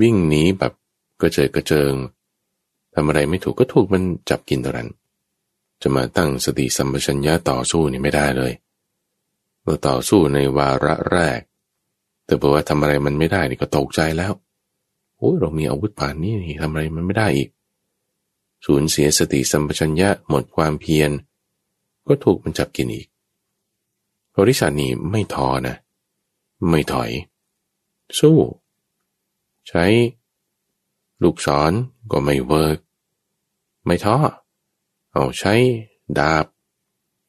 [0.00, 0.72] วิ่งหนีแบบ
[1.20, 1.92] กระเจิดกระเจิง
[2.94, 4.90] ทำอะไรไม่ถูกก็ถูกมันจับกินตอนนั้น
[5.82, 8.52] จะมาตั้งสติสัมปชัญญะต่อสู้นี่ไม่ได้เลย
[9.62, 11.40] เราต่อสู้ในวาระแรก
[12.24, 14.32] แต่บอกว่าทำอะไรมันไม่ได้นี่ก็ตกใจแล้ว
[15.16, 17.48] โอ้ยเรามีอาวุธผ่านนี้นี่ทำอะไรมันไม่ได้อีก
[18.64, 21.10] สูญเสียสติสัมปชัญญะหมดความเพียร
[22.06, 23.06] ก็ถูกมันจับกินอีก
[24.36, 25.76] บริษัทนี้ไม่ท้อนะ
[26.70, 27.10] ไม่ถอย
[28.20, 28.38] สู้
[29.68, 29.84] ใช้
[31.22, 31.72] ลูกศร
[32.12, 32.78] ก็ไม่เวิร์ก
[33.86, 34.16] ไม่ท้อ
[35.12, 35.54] เอาใช้
[36.18, 36.46] ดาบ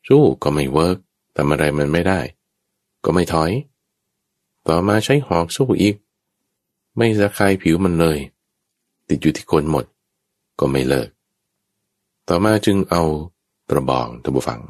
[0.07, 0.97] สู้ก็ไม่เวิร์ก
[1.35, 2.19] ทำอะไรมันไม่ได้
[3.03, 3.51] ก็ไม่ถอย
[4.67, 5.95] ต่อมาใช้หอกสู้อีก
[6.97, 8.17] ไม่สะคายผิวมันเลย
[9.07, 9.85] ติดอยู่ที่คนหมด
[10.59, 11.09] ก็ไม่เลิก
[12.27, 13.03] ต่อมาจึงเอา
[13.69, 14.61] กระบองตะบุฝัง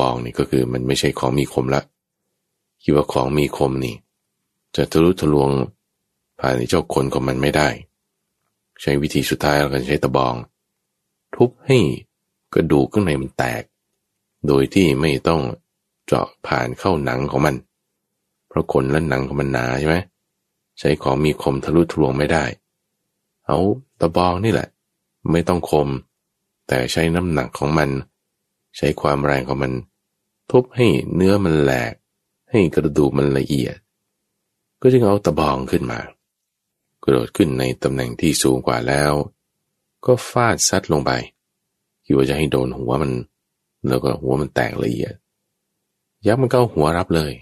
[0.00, 1.82] บองนี่ก็คือมันไม่ใช่ของมีคมละ
[2.82, 3.94] คิดว่าของมีคมนี่
[4.76, 5.50] จะทะลุทะลวง
[6.38, 7.68] ผ่านเจ้าคนของมันไม่ได้
[8.80, 10.34] ใช้วิธีสุดท้ายเราก็ใช้ตะบอง
[11.36, 11.78] ทุบให้
[12.54, 13.62] กระดูกข้างในมันแตก
[14.46, 15.42] โดยที่ไม่ต้อง
[16.06, 17.56] เจาะผ่านเข้าหนังของมัน
[18.48, 19.96] เพราะขนและหนังของมันหนาใช่ไหม
[20.78, 22.44] ใช้ของมีคมทะลุทะลวงไม่ได้
[23.46, 23.58] เอา
[24.00, 24.68] ตะบองนี่แหละ
[25.30, 25.88] ไม่ต้องคม
[26.68, 27.90] แต่ใช้น้ำหนักของมัน
[28.76, 29.72] ใช้ความแรงของมัน
[30.50, 31.92] ทุบให้เนื้อมันแหลก
[32.50, 33.76] ให้กระดูกมันละเอียด
[34.80, 36.00] ก็จึงเอาตะบองขึ้นมา
[37.02, 39.12] กระโดดขึ้นในตำแหน่งที่สูงกว่าแล้ว
[40.06, 41.10] ก็ฟาดซัดลงไป
[42.04, 43.12] คิดว่าจะให้โดนหัวมัน
[43.88, 45.14] แล้วก็หัวมันแตกละเอียด
[46.26, 47.32] ยักษ์มันก็หัวรับเลย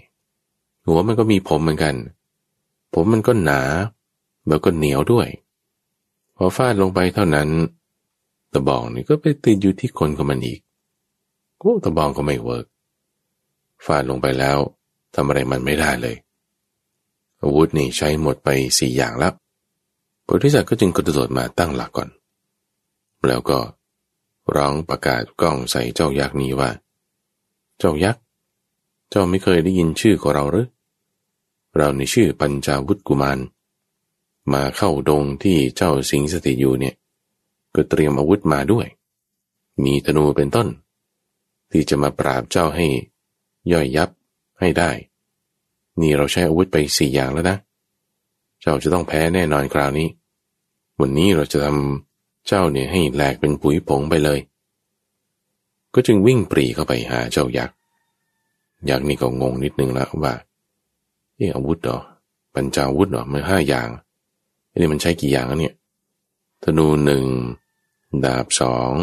[0.87, 1.95] หัวมันก็มีผมเหมือนกัน
[2.93, 3.61] ผมมันก็หนา
[4.47, 5.27] แล้วก็เหนียวด้วย
[6.35, 7.49] พอฟาดลงไปเท่านั้น
[8.53, 10.59] ตะบองนี่ก็ไปติดอยู่ที่คนของมันอีก
[11.59, 12.65] โอ้ตะบองก็ไม่เวิร์ก
[13.85, 14.57] ฟาดลงไปแล้ว
[15.15, 16.15] ทำอะไรมันไม่ได้เลย
[17.41, 19.33] อาวุธนี่ใช้หมดไปสี่อย่างแล้ว
[20.23, 22.09] โพธิสัตว์ก็จึงกระโดดมาตั้งหลักก่อน
[23.27, 23.59] แล้วก็
[24.55, 26.69] ร้องประกาศกล้องใส่เจ้ายักษ์นี้ว่า
[27.79, 28.21] เจ้ายักษ์
[29.09, 30.67] เจ้าไม่เคยได้ยินชื่อของเราหรือ
[31.77, 33.39] เราในชื่อปัญจาวุฒกุมาร
[34.53, 36.95] มาเข้าดงที่เจ้าสิงสถิตอยู่เนี่ย
[37.75, 38.87] ก็เตรียมอาวุธมาด้วย
[39.83, 40.67] มีธนูเป็นต้น
[41.71, 42.87] ที่จะมาปราบเจ้าให้
[43.71, 44.09] ย่อยยับ
[44.59, 44.91] ให้ได้
[46.01, 47.57] นี่เราใช้อาวุธไปสี่อย่างแล้วนะ
[48.61, 50.07] เจ้าจะต้องแพ้แน่นอนคราวนี้
[50.99, 52.10] วันนี้เราจะทำ
[52.53, 54.39] เจ้าเนี่ยให้แหลกเป็นปุ๋ยผงไปเลย
[55.93, 57.75] ก็จึงวิ่งปรีเข้าไปหาเจ้ายักษ์
[58.89, 60.33] ยักษ์นี่ก็งงนิดนึงแล้วว่า
[61.35, 61.99] เอออาวุธเหรอ
[62.55, 63.89] ปัญจาวุธเหรอมันห้าอย่าง
[64.71, 65.75] อันี่มันใช้กี่อย่างแล้วเนี่ย
[66.63, 67.25] ธนูหนึ่ง
[68.25, 68.93] ดาบสอง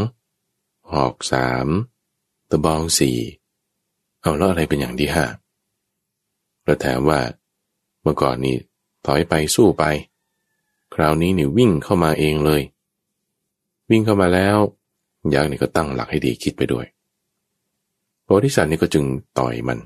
[0.93, 1.67] หอกสาม
[2.51, 3.19] ตะบองสี่
[4.21, 5.25] เอาแล้วอะไรเป็นอย่างที่ห้า
[6.65, 7.21] เราถมว่า
[8.03, 8.57] เมื่อก่อนนี้
[9.07, 9.85] ถอยไปสู้ไป
[10.95, 12.63] คราวนี้นี่วิ่งเข้ามาเองเลย
[13.91, 14.57] วิ่งเข้ามาแล้ว
[15.35, 16.87] ยักษ์นี่ก็ตั้งหลักให้ดีคิดไปด้วย
[18.25, 19.05] โพธิสัตว์นี่ก็จึง
[19.39, 19.79] ต่อยมัน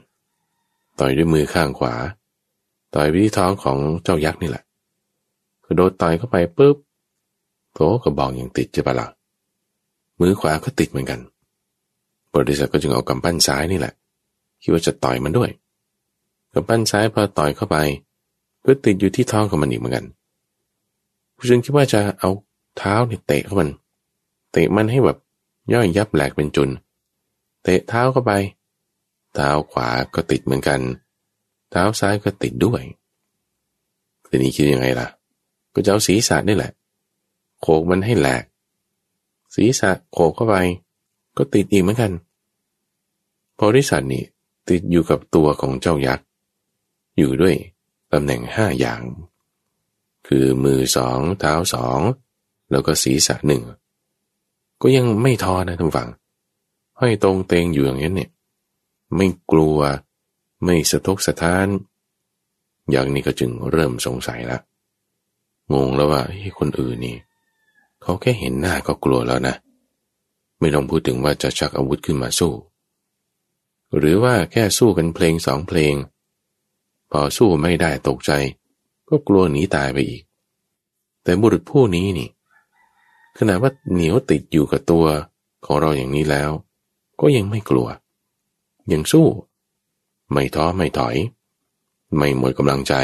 [1.01, 1.95] ต่อยด้วยมือข้างขวา
[2.95, 4.65] ต่อยไปที่ท้องของเจ้ายักษ์นี่แหละ
[5.65, 6.77] กระโดดต่อยเข้าไปปุ๊บ
[7.75, 9.09] โถกระบองยังติดจะปะละ่ะ
[10.21, 11.21] มือขวาก็ติดเหมือนกัน
[12.35, 13.93] บริษัทก็จึงเอากำปั้นซ้ายนี่แหละ
[14.62, 15.51] คิดว่าจะต่อยมันด้วย
[16.55, 17.77] กำปั้นซ้ายพอต่อยเข้าไป
[18.65, 20.05] ก็ติดอยู่ที่ท้องของมันอีกเหมือนกัน
[21.37, 22.31] ผู้ชนคิดว่าจะเอา
[22.77, 23.69] เท้าเนี่ยเตะเข้ามัน
[24.53, 25.19] เตะมันให้แบบ
[25.73, 26.71] ย่อยยับแหลกเป็นจุน
[27.62, 28.33] เตะเท้าเข้าไป
[29.35, 30.81] เท้าขวาก็ติดเหมือนกัน
[31.71, 32.83] เท้าซ้ายก็ติดด้วย
[34.29, 35.09] ทีนี้คิดยังไงล่ะ
[35.75, 36.73] ก็จะเอาศีรษะนี่แหละ
[37.61, 38.45] โขกมันให้แหลก
[39.55, 40.57] ศีรษะโขกเข้าไป
[41.37, 42.12] ก็ติดอีกเหมือนกัน
[43.55, 44.25] โพธิสัตว์นี่
[44.69, 46.27] ติดอยู่กับตัวของเจ้ายักษ์
[47.19, 47.57] อยู่ด้วย
[48.12, 49.01] ตำแหน่งห้าอย่าง
[50.27, 52.01] คือมือสองเท้าสอง
[52.71, 53.62] แล้วก็ศีรษะหนึ่ง
[54.83, 56.09] ก็ยังไม่ท้อนะท่านฟัง
[56.99, 58.31] ห้อยตรงเตงอยู่อย่างนี้เนี่ย
[59.16, 59.79] ไม่กลัว
[60.64, 61.66] ไม่สะทกสะท้าน
[62.90, 64.59] อย่างนี้ก็จึงเริ่มสงสัยละ
[65.73, 66.23] งงแล้วว่า
[66.59, 67.16] คนอื่นนี่
[68.03, 69.55] เขาแค่เห็นหน้าก็กลัวแล้วนะ
[70.59, 72.53] ไม่ต้องพูดถึงว่าจะชักอาวุธขึ้นมาสู้
[73.97, 75.95] หรือว่าแค่สู้กันเพลงสองเพลง
[77.11, 78.33] พอสู้ไม่ได้ตกใจ
[79.09, 80.23] ก็กลัวหนีตายไปอีก
[81.23, 82.29] แต่บุรุษผู้นี้นี่
[83.38, 85.07] ขณะว่าเหนียวติดอยู่กับตัว
[85.66, 86.51] ของเราอย่างนี้แล้ว
[87.21, 87.88] ก็ยังไม่กลัว
[88.92, 89.27] ยังสู้
[90.33, 91.16] ไม่ท้อไม่ถอย
[92.16, 92.95] ไม่หมดกำลังใจ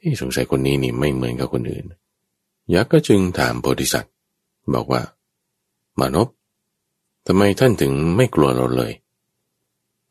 [0.00, 1.84] ที่สงสัยคนนี้นี่ไม่เหมือนกับคนอื่น
[2.74, 4.12] ยักษ์ก็จึงถามโพธิสัตว์
[4.74, 5.02] บอกว่า
[5.98, 6.28] มานพ
[7.26, 8.92] ทำไมท่านถึงไม่กลัวเราเลย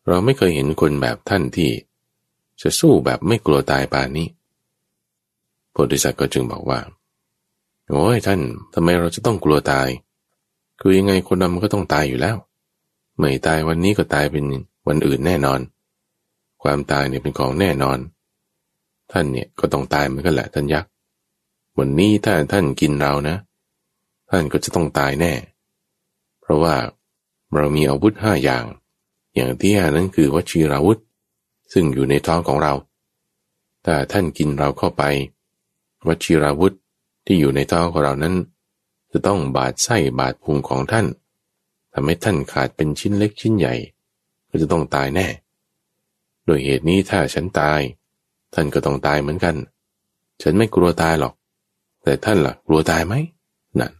[0.08, 1.72] เราไม่เคยเห็นคนแบบท่านที่
[2.62, 4.28] จะสู้แบบไม่กลัวตายปานนี้
[5.72, 6.80] โพธิสัตว์ก็จึงบอกว่า
[7.95, 8.39] โอ้ยท่าน
[8.73, 9.88] ทำไมเราจะต้องกลัวตาย
[10.82, 12.36] คือยังไงคนเรามันก็ต้องตายอยู่แล้ว
[13.17, 14.45] ไม่ตายวันนี้ก็ตายเป็น
[14.88, 15.60] วันอื่นแน่นอน
[16.63, 17.97] ความตายเนี่ยเป็นของแน่นอน
[19.12, 20.89] ท่านเนี่ยก็ต้องตายเหมือนกันแหละท่านยักษ์
[21.79, 23.36] วันนี้ถ้าท่านกินเรานะ
[24.29, 25.34] ท่านก็จะต้องตายแน่
[26.41, 26.75] เพราะว่า
[27.56, 28.63] เรามีอาวุธห้าอย่าง
[29.36, 30.99] อย่างที่ห้านั้นคือวชีราวุธ
[31.73, 32.73] ซึ่งอยู่ในท้องของเรา
[33.86, 35.03] ถ้าท่านกินเราเข้าไป
[36.08, 36.73] วชีราวุธ
[37.26, 38.36] ที่อยู่ในท้องของเรานั้น
[39.12, 41.06] จะต้องบาดไส้บาดพุงของท่าน
[41.94, 43.74] ทำให้ท่านขาดเป็นชิ้นเล็กชิ้นใหญ่
[44.50, 45.28] ก็จะต้องตายแน่
[46.46, 47.80] โดยเหตุนี้ถ้าฉันตาย
[48.54, 49.56] ท่านก็ต้องตายเหมือนกัน
[50.42, 51.34] ฉันไม่กลัวตายหรอก
[52.04, 53.14] แต่ท่านล่ะ กลัวตายไหม
[53.80, 53.92] นั่น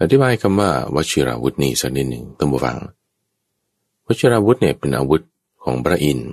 [0.00, 2.78] อธิบายคำว่าวชิราวุธนี้สักนิดหนึ่งตั้งฟัง
[4.06, 5.22] วชิราวุธเนี่ยเป็นอาวุธ
[5.62, 6.32] ของพระอินทร์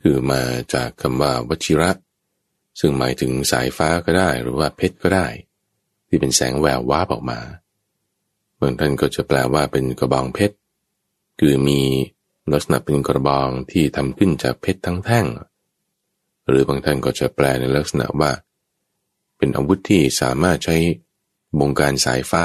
[0.00, 0.40] คือมา
[0.74, 1.90] จากคำว่าวชิระ
[2.80, 5.26] ซึ่งหมายถึงสายฟ้าก็ได้หรือว่าเพชรก็ได้
[6.08, 7.40] ที่เป็นแสงแวววาบออกมา
[8.60, 10.56] บางท่านก็จะแปลว่าเป็นกระบองเพชร
[11.40, 11.80] คือมี
[12.52, 15.26] ลักษณะเป็นกระบองที่ทำขึ้นจากเพชรทั้งแท่ง
[16.48, 18.30] หรือบางท่านก็จะแปลในลักษณะว่า
[19.36, 20.76] เป็นอาวุธที่สามารถใช้
[21.58, 22.44] บงการสายฟ้า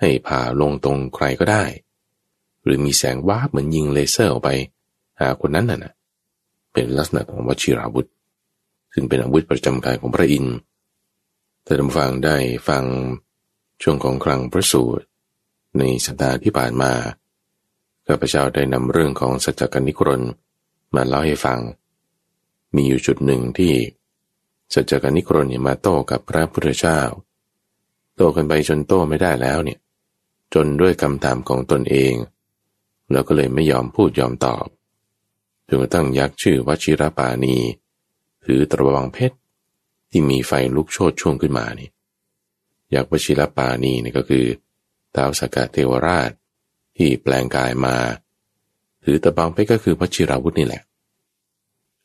[0.00, 1.64] ให้ผ่าลงตรงใครก็ได้
[2.62, 4.50] หรือมีแสงวาบเหมือนยิงเลเซอร์ออกไป
[5.20, 5.94] หาคนนั้นน่ะ
[6.72, 8.08] เป็นลักษณะของวชิราวุธ
[8.98, 10.56] ซึ่งเป็นอาวุธประจำกายของพระอินทร์
[11.64, 12.36] ถ้าท่านฟังได้
[12.68, 12.84] ฟัง
[13.82, 15.04] ช่วงของครั้งพระสูตร
[15.78, 16.92] ในสัปดาห์ที่ผ่านมา
[18.06, 20.22] ข้าพเจ้าได้นำเรื่องของสัจจกนิกรน
[20.94, 21.60] มาเล่าให้ฟัง
[22.74, 23.74] มีอยู่จุดหนึ่งที่
[24.74, 27.00] สัจจกนิกรนมาโต้กับพระพุทธเจ้า
[28.16, 29.78] โต้กันไปจนโต้ไม่ได้แล้วเนี่ย
[30.54, 32.14] จนด้วยคำถามของตนเอง
[33.10, 34.66] แล้วก็เลยไม่ยอมพูดยอมตอบ
[35.66, 37.56] จนกระทั่งยักษ์ชื่อวชิรปานี
[38.46, 39.36] ถือตะวังเพชร
[40.10, 41.88] ที่มีไฟลุกโชนช่วงขึ้นมานี่
[42.94, 44.44] ยักษ์วชิรปานีนี่ก็คือ
[45.14, 46.30] ท้าวสกกัดเทวราช
[46.96, 47.96] ที่แปลงกายมา
[49.04, 50.82] ถือตะบังเพชรก็คือวชิราวุธนี่แหละ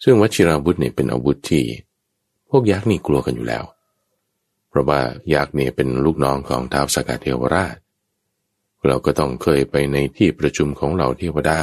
[0.04, 1.64] ซึ่งวชิราวุธเนี่ยเป็นอาวุธที่
[2.50, 3.64] พวกยักษ์นี่กลัวกันอยู่แล้ว
[4.70, 5.02] เพราะว่า
[5.34, 7.76] ยักษ์เนี่ยเป็นลูกน้องของท้าวสกัดเทวราช
[8.86, 11.60] เราก็ต้องเคยไปในที่ประชุมของเหล่าเทวดา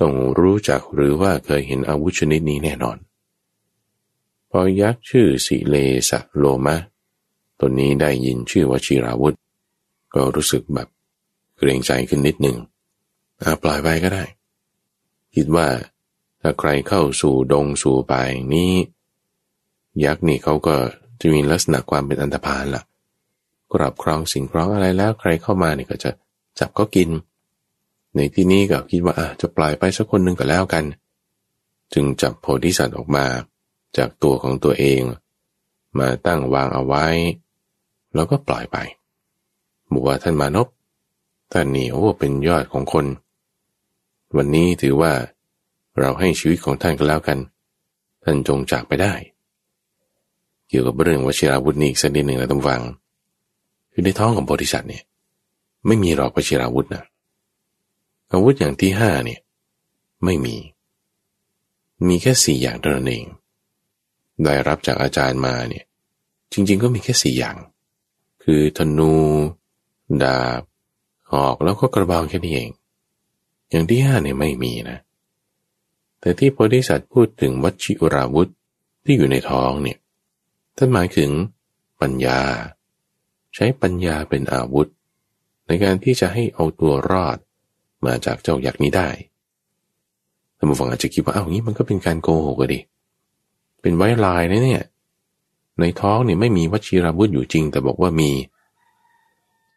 [0.00, 2.98] ต้องรู้จักหรือว่าเคยเห็นอาวุธชนิดนี้แน่นอน
[4.50, 5.76] พอยักษ์ชื่อสิเล
[6.10, 6.76] สะโลมะ
[7.58, 9.36] ตัวนี้ได้ยินชื่อว่าชีราวุธ
[10.14, 10.88] ก็รู้สึกแบบ
[11.58, 12.56] เกรงใจขึ้นนิดหนึ่ง
[13.62, 14.24] ปล่อยไปก็ได้
[15.34, 15.68] คิดว่า
[16.40, 18.20] ถ้าใครเข้าสู่ดงสู่ป่า
[18.54, 18.72] นี้
[20.04, 20.76] ยักษ์นี่เขาก็
[21.20, 22.82] จะมีลักษณะความเป็นอันธพาลละ่ะ
[23.72, 26.10] กรับครองสิ่งครองอะไรแล้วใครเข้ามาเนี่ยก็จะ
[26.58, 27.08] จับก็กิน
[28.14, 30.84] ในที่นี้ก็คิดว่าจะปล่อยไปสักคนหนึ่งก็แล้วกัน
[31.94, 33.24] จึงจับโพธิสัตว์ออกมา
[33.96, 35.00] จากตัวของตัวเอง
[35.98, 37.06] มาตั้งวางเอาไว้
[38.14, 38.76] แล้วก็ปล่อยไป
[39.92, 40.68] บอกว่าท่านมานพ
[41.52, 43.06] ท่านนี่โอ้เป็นยอดของคน
[44.36, 45.12] วันนี้ถือว่า
[45.98, 47.38] เราให้ชีวิตของท่านก็แล้วกัน
[48.24, 49.14] ท่านจงจากไปได้
[50.68, 52.80] เกี่ยวกับเรื่องวชิราวุธนี้อีกสักนิดหนึ่งนะต้องฟัง
[53.92, 55.04] คือในท้องของโพธิสัตว์เนี่ย
[55.86, 57.04] ไม่มีหรอกวชิราวุธนะ
[58.32, 59.40] อาวุธอย่างที่ห้าเนี่ย
[60.24, 60.56] ไม่มี
[62.06, 63.26] มีแค่สี่อย่างเท่านั้นเอง
[64.44, 65.84] ได้รับจากอาจารย์มาเนี่ย
[66.52, 67.56] จริง ๆ ก็มีแค่สี่อย่าง
[68.42, 69.14] คือธนู
[70.22, 70.62] ดาบ
[71.32, 72.70] หอกแล้วก็กระบองแค่นี้เอง
[73.70, 74.98] อย่างที่ห้าเนี่ยไม่มีนะ
[76.20, 78.50] แต่ที่โพธิสัตว์พูดถึงวัชิราวุธ
[79.04, 79.98] ที่อยู่ในท้องเนี่ย
[80.76, 81.30] ท่านหมายถึง
[82.00, 82.40] ปัญญา
[83.54, 84.88] ใช้ปัญญาเป็นอาวุธ
[85.66, 87.38] ในการที่จะให้เอาตัวรอด
[88.06, 89.08] มาจากเจ้ายักษ์นี้ได้
[90.56, 94.84] ท่านผู้ฟังอาจจะคิดว่าเอางี้มันก็เป็นการโกหกดิเป็นไว้ลายนะเนี่ย
[95.80, 98.30] ในท้องเนี่ยไม่มีวัชิราวุธอยู่จริง แต่บอกว่ามี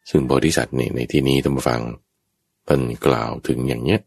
[0.10, 1.82] ซึ่งโพธิสัตว์เนี่ยในที่นี้ท่านผู้ฟัง
[2.68, 4.00] ท่านกล่าวถึงอย่างเนี้ย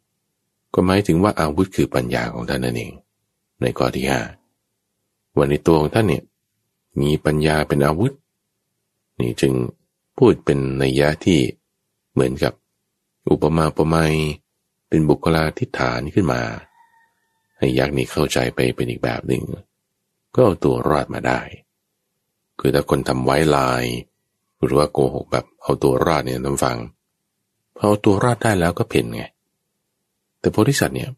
[0.75, 2.93] ก็หมายถึงว่าอาวุธคือปัญญาของท่านนั่นเอง
[3.61, 4.21] ในข้อที่ห้า
[5.39, 6.23] วันในตัวของท่านเนี่ย
[7.01, 8.13] มีปัญญาเป็นอาวุธ
[9.21, 9.53] นี่จึง
[10.19, 11.41] พูดเป็นนัยยะที่
[12.13, 12.53] เหมือนกับ
[13.31, 14.15] อุปมาประไมย
[14.89, 16.41] เป็นบุคลาธิฐานขึ้นมา
[17.59, 19.43] ให้ยักษ์นี่เข้าใจไปเป็นอีกแบบหนึ่ง
[20.35, 21.41] ก็เอาตัวรอดมาได้
[22.61, 23.85] คือถ้าคนทำไว้ลาย
[24.63, 26.77] หรือว่าโกหกแบบเอาตัวรอดเนี่ยท่านฟัง
[27.77, 29.25] พอเอาตัวรอดได้แล้วก็เพ่นไง
[30.41, 31.11] แต่โพธิสัตว์เนี่ย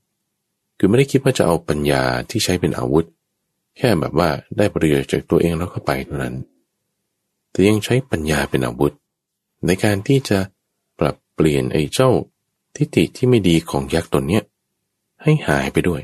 [0.79, 3.05] คือไม่ได้คิดว่าจะเอาปัญญาที่ใช้เป็นอาวุธ
[3.77, 6.37] แค่แบบว่าได้ประโยชน์จากตัวเองแล้วก็ไปเท่านั้น
[7.51, 8.93] แต่ยังใช้ปัญญาเป็นอาวุธ
[9.67, 10.39] ในการที่จะ
[10.99, 12.11] ปรับเปลี่ยนไอ้เจ้า
[12.77, 14.43] ทิฏฐิที่ไม่ดีของยักษ์ตนเนี้ย
[15.23, 16.03] ให้หายไปด้วย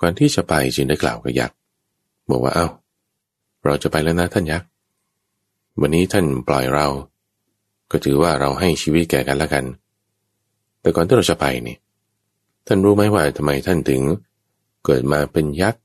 [0.00, 1.57] ก่อนที่จะไปจึงได้กล่าวกับยักษ์
[2.30, 2.68] บอกว่าเอา้า
[3.64, 4.68] เราจะไปแล้วนะท่านยักษ์
[5.80, 6.86] วันนี้ท่านปล่อยเรา
[7.90, 9.64] ก็ถือว่าเราให้ชีวิตแก่กันแล้วกัน
[10.80, 11.78] แต่ก่อนที่เราจะไปเนี่ย
[12.66, 14.02] ท่านรู้ไหมว่าทำไมท่านถึง
[14.84, 15.82] เกิดมาเป็นยักษ์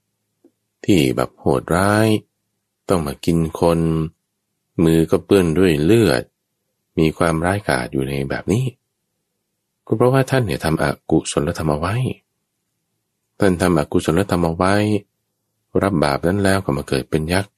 [0.86, 2.08] ที่แบบโหดร้าย
[2.89, 3.79] ต้องมากินคน
[4.84, 6.23] มือก็เปื้อนด้วยเลือด
[6.99, 8.65] มีความร้ายกาจอยู่ในแบบนี้
[9.86, 11.95] ก็เพราะว่าท่านเนี่ยทำอกุศลธรรมเอาไว้
[13.39, 14.75] ท่านทำอกุศลธรรมเอาไว้
[15.81, 17.51] รับบาปนั้นแล้วก็มาเกิดเป็นยักษ์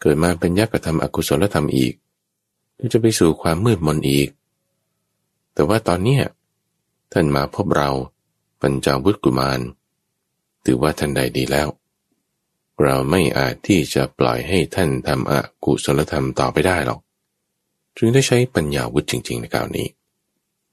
[0.00, 1.94] เกิดมาเป็นยักษ์ก็ทำอกุศลธรรมอีก
[2.78, 4.28] ก็จะไปสู่ความมืดมนอีก
[5.54, 6.18] แต่ว่าตอนนี้
[7.12, 7.90] ท่านมาพบเรา
[8.60, 9.60] ปัญจาวุฒกุมาร
[10.64, 11.68] ถือว่าท่านใดดีแล้ว
[12.82, 17.00] เราไม่อาจที่จะปล่อยให้ท่านทำอกุศลธรรมต่อไปได้หรอก
[17.96, 19.86] จึงได้ใช้ปัญญาวุฒิจริง ๆ ในกล่าวนี้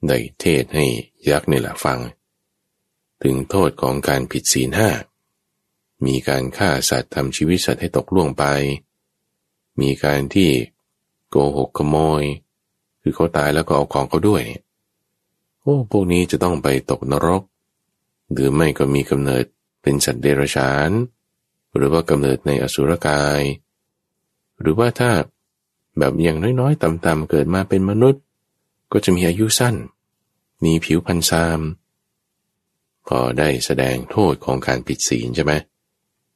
[0.08, 0.86] ได้เทศให้
[1.30, 2.00] ยักษ์นี่แหละฟัง
[3.24, 4.90] ถึงโทษของการผิดศีลห้า
[6.06, 8.44] มีการฆ่าสัตว์ทำชีวิตสัตว์ให้ตกล่วงไป
[9.82, 10.50] มีการที่
[11.30, 12.24] โกหกขโมย
[13.02, 14.44] คือเขาตายแล้วก็เอาของเขาด้วย
[15.62, 17.42] โอ้พวกนี้จะต้องไปตกนรก
[18.32, 19.44] หรือไม่ก็มีกำเนิด
[19.82, 20.90] เป็นสัตว์เดรัจฉาน
[21.76, 23.42] หรือว่ากำเนิดในอสุรกาย
[24.62, 25.12] หรือว่าถ้า
[25.98, 28.24] แบบอย่างน้อยๆต่ำๆเกิดมาเป็นมนุษย์
[28.92, 29.76] ก็จะมีอายุสั้น
[30.64, 31.62] มีผิวพันธ์ซาม
[33.08, 35.54] พอได้แสดงโทษของการผิดศีลใช่ไหม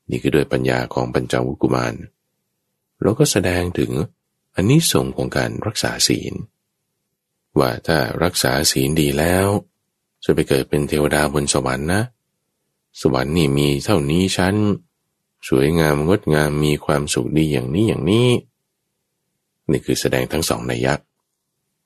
[0.10, 1.94] นี่คือด้วยปัญญาของปัญจวุกุมาร
[3.02, 3.92] เราก็แสดงถึง
[4.56, 6.34] อันนี้ส่งของการรักษาศีล
[7.60, 9.48] ว่าถ้ารักษาศีลดีแล้ว
[10.24, 12.02] จะไปเกิดเป็นเทวดาบนสวรรค์นะ
[13.02, 14.56] สวรรค์นี่มีเท่านี้ชั้น
[15.50, 18.30] สวยงามงดงามมีความสุขดีอย่างนี้อย่างนี้
[19.70, 20.94] นี่คือแสดงทั้งสองนัยยะ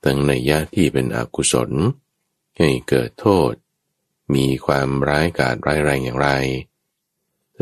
[0.03, 1.71] ทั้งนัยยะที่เป็นอกุศล
[2.57, 3.53] ให้เกิดโทษ
[4.35, 6.29] มีความร้ายกาจร้ายแรงอย่างไร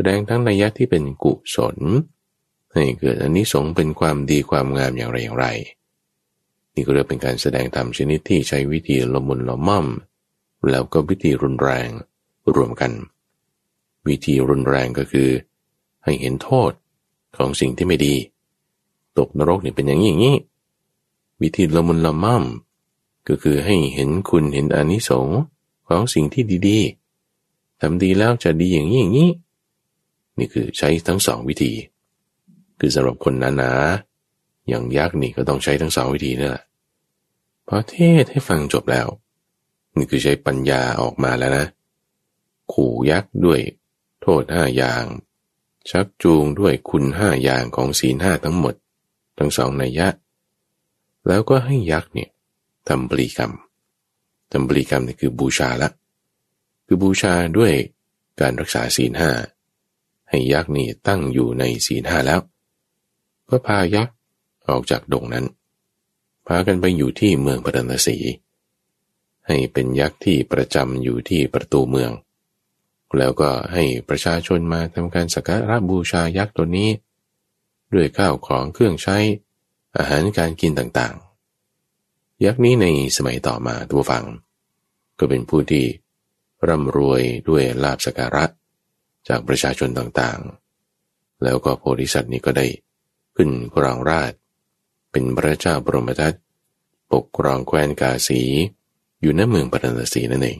[0.00, 1.78] สดงทั้งนัยยะที่เป็นกุศล
[2.72, 5.46] ให้เกิดอนนิสงส์เป็นความดีความงามอย่างไรอย่างไร
[6.74, 9.86] นี่ก็เรียกเป็นการแสดงธรรมชนิดที่ใช้วิธีละมุนละม่อม
[10.70, 11.88] แล้วก็วิธีรุนแรง
[12.54, 12.92] รวมกัน
[14.08, 15.28] วิธีรุนแรงก็คือ
[16.04, 16.72] ให้เห็นโทษ
[17.36, 18.16] ของสิ่งที่ไม่ดี
[19.18, 20.36] ตกนรกนี่เป็นอย่างนี้อย่างนี้
[21.42, 22.44] วิธีละมุนละม่อม
[23.28, 25.38] ก็คือให้เห็นคุณเห็นอนิสงส์
[25.88, 29.30] ของสิ่งที่ดีๆทำดีแล้วจะดีอย่างนี้อย่างนี้
[30.38, 31.72] นี่คือใช้ทั้งสองวิธี
[32.80, 36.64] คือสำหรับคนหนาๆอย่างยักษ์นี่ก็ต้องใช้ทั้งสองวิธีนั่แหละ
[37.68, 39.06] พอเทศให้ฟังจบแล้ว
[39.96, 41.66] นี่คือใช้ปัญญาออกมาแล้วนะ
[42.72, 43.60] ขู่ยักษ์ด้วย
[44.22, 45.04] โทษห้าอย่าง
[45.90, 48.74] ชักจูงด้วยคุณห้าอย่างของศีลห้าทั้งหมด
[49.38, 50.08] ทั้งสองนัยยะ
[51.28, 52.30] แล้วก็ให้ยักษ์เนี่ย
[52.88, 53.52] ทำบริกรรม
[54.52, 55.88] ทำบริกรรมนี่คือบูชาละ
[56.86, 57.72] คือบูชาด้วย
[58.40, 59.30] การรักษาศีลห้า
[60.28, 62.40] ให้ยักษ์นี่ตั้งอยู่ในศีลห้าแล้ว
[63.48, 64.14] ก็พายักษ์
[64.68, 65.46] ออกจากดงนั้น
[66.46, 68.16] พากันไปอยู่ที่เมืองปรณสี
[69.46, 72.12] ให้เป็นยักษ์ที่ประจำอยู่ที่ประตูเมือง
[73.18, 76.90] แล้วก็ให้ประชาชนมาทำการสักการะบูชายักษ์ตัวนี้
[77.94, 79.16] ด้วยข้าวของเครื่องใช้
[79.96, 84.24] อาหารการกินต่างๆ ยักษ์นี้ในสมัยต่อมาตัวฟัง
[85.18, 85.84] ก็เป็นผู้ที่
[86.68, 88.44] ร่ำรวยด้วยลาบสการะ
[89.28, 92.66] จากประชาชนต่างๆ แล้วก็โพธิสัตว์นี้ก็ได้
[93.36, 94.32] ขึ้นครองราช
[95.10, 96.34] เป็นพระเจ้าบรมทัต
[97.12, 98.42] ปกครองแคว้นกาสี
[99.20, 100.58] อยู่ในเมืองปรณสีนั่นเอง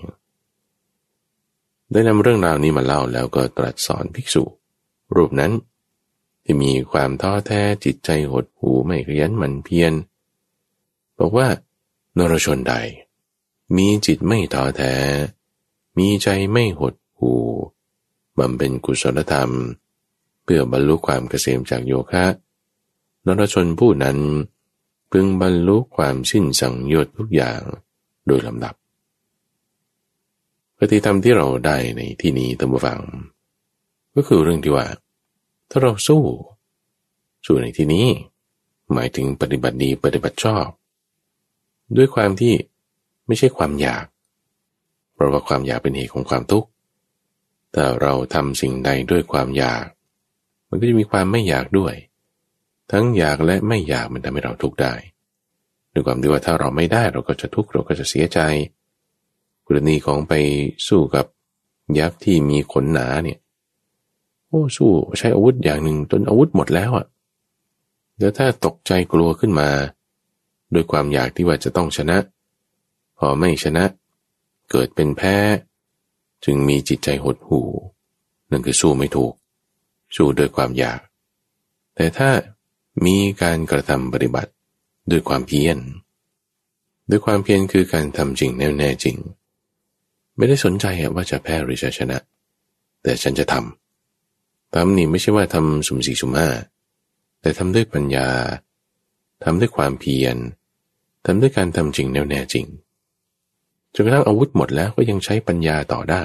[1.92, 4.42] ได้นำเรื่องราวนี้มาเล่าแล้วก็ตรัสสอนภิกษุ
[5.14, 5.52] รูปนั้น
[6.44, 9.92] ที่มีความท้อแท้จิตใจหดหูไม่ขยันหมั่นเพียร
[11.18, 11.48] บอกว่า
[12.18, 12.74] นรชนใด
[13.76, 14.94] มีจิตไม่ท้อแท้
[15.98, 16.94] มีใจไม่หด
[18.38, 19.50] บำเพ็ญกุศลธรรม
[20.44, 22.24] เพื่อบรรลุความเกษมจากโยคะ
[23.26, 24.18] นรชนผู้นั้น
[25.12, 27.60] พึงบรรลุความสิ้นสังโยชน์ทุกอย่าง
[28.26, 28.74] โดยลำดับ
[30.78, 33.00] ปฏิธรรมที่เราได้ในที่นี้ตั้งฟัง
[34.14, 34.86] ก็คือเรื่องที่ว่า
[35.70, 36.22] ถ้าเราสู้
[37.46, 38.06] สู้ในที่นี้
[38.92, 40.66] หมายถึงปฏิบัติดีปฏิบัติชอบ
[41.96, 42.54] ด้วยความที่
[43.26, 44.04] ไม่ใช่ความอยาก
[45.14, 46.68] เพราะว่าความอยากเป็นเหตุของความทุกข์
[47.72, 49.84] แต่เราทำสิ่งใดด้วยความอยาก
[50.68, 51.94] มันก็จะมีความไม่อยากด้วย
[52.92, 54.94] ทั้งอยากและไม่อยากมันทำให้เราทุกข์ได้
[55.92, 58.40] ด้วยความที่ว่าถ้าเราไม่ได้เราก็จะทุกข์เราก็จะเสียใจ
[59.66, 60.34] กรณีของไป
[60.88, 61.26] สู้กับ
[61.98, 63.38] ยักษ์ที่มีขนหนาเนี่ย
[64.48, 67.06] โอ้สู้ใช้อาวุธอย่างหนึ่งจนอาวุธหมดแล้วอะ่ะ
[68.16, 69.68] เดี๋ยวถ้าตกใจกลัวขึ้นมา
[70.74, 72.18] ด้วยความอยากที่ว่าจะต้องชนะ
[73.18, 73.84] พอไม่ชนะ
[74.70, 75.36] เกิดเป็นแพ้
[76.44, 77.68] จึงมีจิตใจหดหู่
[78.50, 79.32] นั่นคือสู้ไม่ถูก
[80.16, 81.00] สู้ด้วยความอยาก
[81.94, 82.30] แต่ถ้า
[83.04, 84.50] มีการกระทำปฏิบัติ
[85.10, 85.78] ด้วยความเพียร
[87.10, 89.16] ด้วยความเพียรคือการทำจริงแน่แน่จริง
[90.36, 92.18] ไม่ได้สนใจว่าจะแพ้หรือจะชนะ
[93.02, 96.48] แต่ฉันจะทำทำนี่ไม่ใช่ว่าทำสุ่มสี่สุ่มห้า
[97.40, 98.28] แต่ทำด้วยปัญญา
[99.44, 100.36] ทำด้วยความเพียร
[101.24, 102.66] ทำด้วยการทำจริงแน่แน่จริง
[104.00, 106.22] นกระทั่งอาวุธหมดแล้วก็ยังใช้ปัญญาต่อได้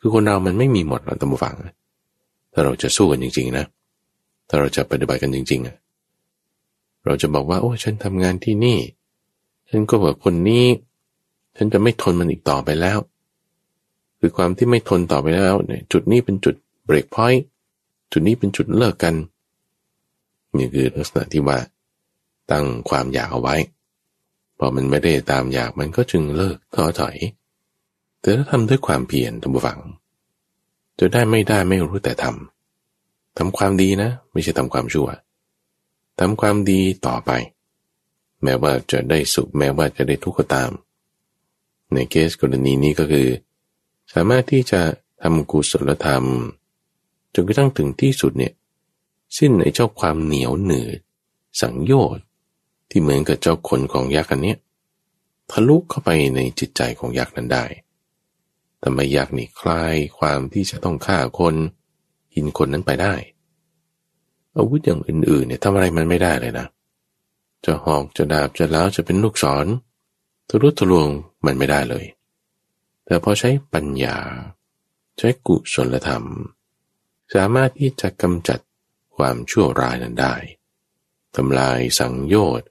[0.00, 1.54] คือคนเรามันไม่มีหมดหรอกตามฟัง
[2.52, 3.66] ถ้าเราจะสู้กันจริง ๆ นะ
[4.48, 5.76] ถ้าเราจะปฏิบัติกันจริง ๆอะ
[7.06, 8.78] เราจะบอกว่า โอ้ฉันทำงานที่นี่
[9.70, 10.66] ฉันก็บอกคนนี้
[11.56, 12.98] ฉันจะไม่ทนมันอีกต่อไปแล้ว
[14.18, 16.54] คือความที่ไม่ทนต่อไปแล้วเนี่ยจุดนี้เป็นจุด
[16.84, 17.42] เบรกพอยต์
[18.12, 19.14] จุดนี้เป็นจุดเลิกกัน
[20.56, 21.58] นี่คือลักษณะที่ว่า
[22.50, 23.56] ตั้งความอยากเอาไว้
[24.58, 27.16] พอมันไม่ได้ตามอยากมันก็จึงเลิกท้อถอย
[28.20, 29.80] แต่ถ้าทำด้วยความเพียรทำบุฟัง
[30.98, 35.08] จะได้ไม่ได้ไม่รู้แต่ทำทำความดีนะ ไม่ใช่ทำความชั่ว
[36.20, 37.30] ทำความดีต่อไป
[38.42, 40.70] แม้ว่าจะได้สุขแม้ว่าจะได้ทุกข์ก็ตาม
[41.92, 43.28] ในเคสกรณีนี้ก็คือ
[44.12, 44.80] สามารถที่จะ
[45.22, 46.24] ทำกุศลธรรม
[47.34, 48.52] จนกระทั่งถึงที่สุดเนี่ย
[49.38, 50.98] สิ้นไอ้เจ้าความเหนียวหนืด
[51.60, 52.24] สังโยชน์
[52.90, 54.54] ที่เหมือนกับเจ้าขนของยักษ์อันนี้
[55.50, 57.64] ทะลุเข้าไปในจิตใจของยักษ์นั้นได้
[58.82, 61.54] ทำให้ยักษ์นี่คลายความที่จะต้องฆ่าคน
[62.34, 63.14] กินคนนั้นไปได้
[64.56, 66.66] อาวุธอย่างอื่นๆเนี่ยทำอะไรมันไม่ได้เลยนะ
[67.64, 69.66] จะหอกจะดาบจะล้าวจะเป็นลูกศร
[70.48, 71.08] ทะลุทะลวง
[71.46, 72.04] มันไม่ได้เลย
[73.04, 74.18] แต่พอใช้ปัญญา
[75.18, 76.24] ใช้กุศลธรรม
[77.34, 78.60] สามารถที่จะกำจัด
[79.16, 80.34] ความชั่วร้ายนั้นได้
[81.36, 82.68] ทำลายสังโยชน์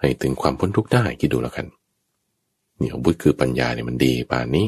[0.00, 1.66] ให้ถึงความพ้นทุกข์ได้คิดดูแล้วกัน
[2.76, 4.66] เนี่อาวุธคือปัญญาเนี่ยมันดีป่านนี้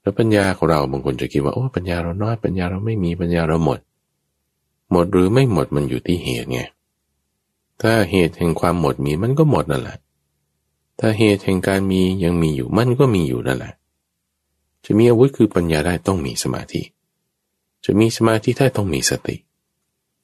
[0.00, 3.80] แล้วปัญญาของเราบางคนจะคิดว่าโอ้ปัญญาเราน้อยปัญญาเราไม่มีปัญญาเราหมด
[4.92, 6.60] หมดหรือไม่หมดมันอยู่ที่เหตุไง
[7.82, 9.98] ถ้าเหตุแห่งความหมดมีมันก็หมดนั่นแหละ
[11.00, 13.72] ถ้าเหตุแห่งการมียังมีอยู่มันก็มีอยู่นั่นแหละ
[14.84, 16.82] จะมีอาวุธคือปัญญาได้ต้องมีสมาธิ
[17.84, 19.36] จะมีสมาธิได้ต้องมีสติ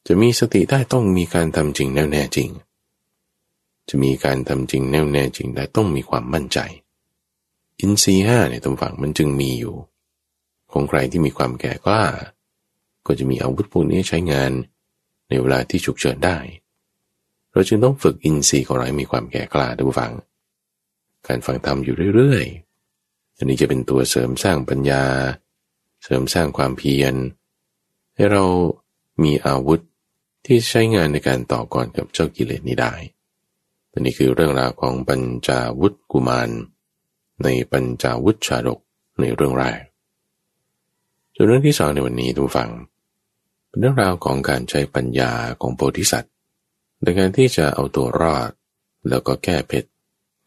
[0.06, 2.48] จะมีสติได้ต้องมีการทำจริงแน่แน่จริง
[3.88, 6.58] จะมีการทำจริงแน่วแน่จริงได้ต้องมีความมั่นใจ
[7.80, 9.74] อินทรีห้าเนี่ยตรงฝั่งมันจึงมีอยู่
[10.72, 12.04] ของใครที่มีความแก่กล้า
[13.06, 14.52] ก็จะมีอาวุธพวกนี้ใช้งาน
[15.28, 16.38] ในเวลาที่ฉุกเฉินได้
[17.52, 20.12] เราจึงต้องฝึกอินทรีย์ของเราให้มีความแก่กล้าดูฟัง
[21.26, 25.04] การฟังธรรมอยู่เรื่อยๆ อันนี้จะเป็นตัวเสริมสร้างปัญญา
[26.04, 27.14] เสริมสร้างความเพียร
[28.14, 28.44] ให้เรา
[29.22, 29.80] มีอาวุธ
[30.46, 32.94] ที่ใช้งานในการต่อกรกับเจ้ากิเลสนี้ได้
[33.94, 36.50] อันนี้คือเรื่องราวของปัญจาวุธกุมาร
[37.42, 38.78] ในปัญจาวุธชาดก
[39.20, 39.80] ในเรื่องแรก
[41.34, 42.70] ส่วนเรื่องที่สองในวันนี้ทุกฝัง
[43.68, 46.32] เป็นเรื่องราวของการใช้ปัญญาของโพธิสัตว์
[47.02, 48.50] ในการที่จะเอาตัวรอด
[49.08, 49.88] แล้วก็แก้เพชร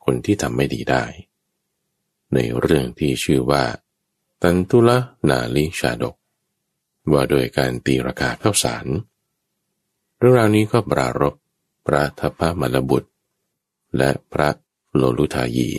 [0.03, 1.03] คนที่ทำไม่ดีได้
[2.33, 3.63] ในเรื่องที่ชื่อว่า
[4.41, 4.97] ตันตุละ
[5.29, 6.15] นาลิชาดก
[7.11, 8.85] ว่าโดยการตีราคาข้าวสาร
[10.17, 11.33] เรื่องราวนี้ก็ปรารบ
[11.85, 13.09] พระทัพพมลบุตร
[13.97, 14.49] และพระ
[14.95, 15.69] โลลุทายี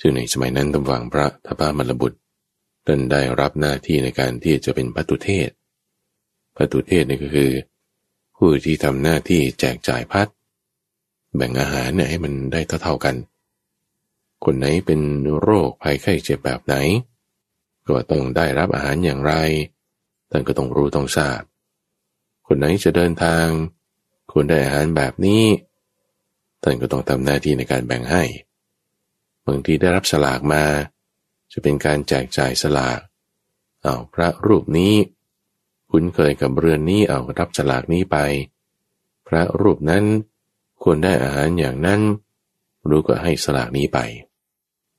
[0.00, 2.18] ซึ่งในสมัยนั้นตำวังพระทัพพมลบุตร
[2.86, 5.50] ท่านได้รับหน้าที่ในการที่จะเป็นพัตุเทศ
[6.56, 7.52] พัตุเทศนี่ก็คือ
[8.36, 10.28] ผู้ที่ทำหน้าที่แจกจ่ายพัด
[11.36, 13.16] แบ่งอาหารเนี่ยให้มันได้เท่าๆกัน
[14.44, 15.00] คนไหนเป็น
[15.40, 16.74] โรคภัยไข้เจ็บแบบไหน
[17.86, 19.32] ก็ต้องได้รับอาหารอย่างไร
[20.30, 21.40] ท่านก็ต้องรู้ต้องทราบ
[22.46, 23.46] คนไหนจะเดินทาง
[24.32, 25.42] ควรได้อาหารแบบนี้
[26.62, 28.22] ท่านก็ต้องทำหน้าที่ในการแบ่งให้
[29.46, 30.64] บางทีได้รับสลากมา
[31.52, 33.00] จะเป็นการแจกจ่ายสลาก
[33.82, 34.94] เอาพระรูปนี้
[35.90, 38.16] คุ้นเคยกับเรือนนี้เอารับสลากนี้ไป
[39.28, 40.04] พระรูปนั้น
[40.82, 42.00] ควรได้อาหารอย่างนั้น
[42.88, 43.98] รู้ก็ให้สลากนี้ไป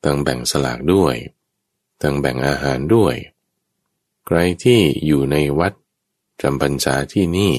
[0.04, 1.16] ตั้งแบ่งสลากด้วย
[2.02, 3.16] ตั้งแบ่งอาหารด้วย
[4.26, 5.74] ใครที่อยู่ในวัด
[6.42, 7.54] จำพรรษาที่นี่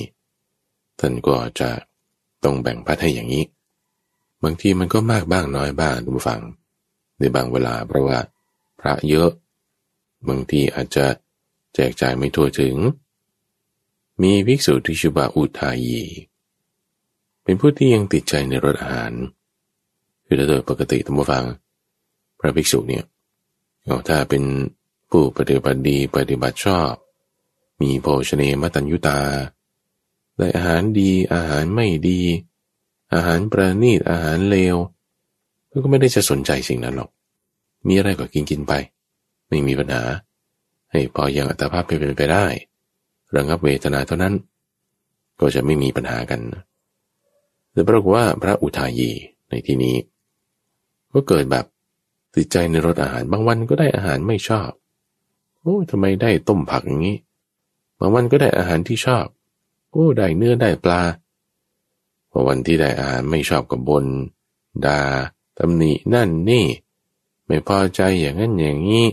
[1.01, 1.71] ท่านก็จะ
[2.45, 3.45] ต้องแบ่งพัดให้อย่างนี้
[4.45, 6.41] บางทีมันก็มากบ้างน้อยบ้างดูฟัง
[7.19, 8.19] ในบางเวลาเพราะว่า
[8.81, 9.31] พระเยอะ
[10.29, 11.07] บางทีอาจจะ
[11.75, 12.77] แจกจ่ายไม่ทั่วถึง
[14.23, 16.03] มีภิกษุที่ชื่อว่าอุทายี
[17.45, 19.13] เป็นผู้ที่ยังติดใจในรสอาหาร
[20.25, 21.45] คือโดยปกติธรรมฟัง
[22.39, 23.05] พระภิกษุเนี่ย
[24.09, 24.43] ถ้าเป็น
[25.11, 26.93] ผู้ปฏิบัติดีปฏิบัติชอบ
[27.81, 29.19] มีโภชเนมตัญยุตา
[30.39, 32.21] ได้อาหารดีอาหารไม่ดี
[33.15, 34.77] อาหารประณีตอาหารเลว
[35.83, 37.11] ก็ไม่ได้จะสนใจสิ่งนั้นหรอก
[37.89, 38.73] มีอะไรก็กินกินไป
[39.49, 40.03] ไม่มีปัญหา
[40.91, 42.47] ให้พอยังอัตภาพเป็นไปได้
[43.35, 44.35] ระงับเวทนาเท่านั้น
[45.41, 46.41] ก็จะไม่มีปัญหากัน
[47.73, 49.11] แต่ปรากฏว่าพระอุทายี
[49.49, 49.97] ในที่นี้
[51.13, 51.65] ก็เกิดแบบ
[52.35, 54.71] ติดใจในรสอาหารบางวันก็ได้อาหารไม่ชอบ
[55.63, 57.17] โอ้ทำไมได้ต้มผักอย่างนี้
[58.01, 59.27] บางวันก็ได้อาหารที่ชอบ
[59.91, 61.01] โอ้ได้เนื้อได้ปลา
[62.37, 64.05] พอวันที่ได้อาหารไม่ชอบกับบน
[64.87, 65.01] ดา
[65.59, 66.65] ตำหนินั่นนี่
[67.47, 69.07] ไม่พอใจอย่างนั้นอย่างนี้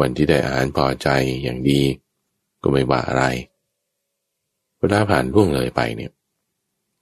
[0.00, 1.08] วันที่ได้อาหารพอใจ
[1.42, 1.80] อย่างดี
[2.62, 3.24] ก็ไม่ว่าอะไร
[4.78, 6.12] เวลาผ่านล่วงเลยไปเนี่ย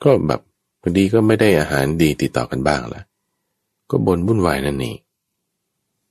[0.02, 0.40] ก็แบบ
[0.82, 3.02] พอดีก็ไม่ได้อาหารดีติดต่อกันบ้างละ
[3.90, 4.94] ก็บนวุ่นวายนั่นนี่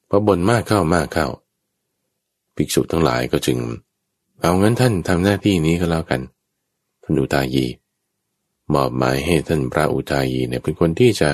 [0.09, 1.27] พอบนมากเข้ามากเข้า
[2.55, 3.57] ภิกษุทั้งหลายก็จึง
[4.41, 6.21] เอางั้นท่านทำหน้าที่นี้ก็แล้วกัน
[7.03, 7.65] ท่านอุตายี
[8.73, 11.29] มอบหมายให้ท่านพระอุตายีเนี่ยเป็นคนที่จะ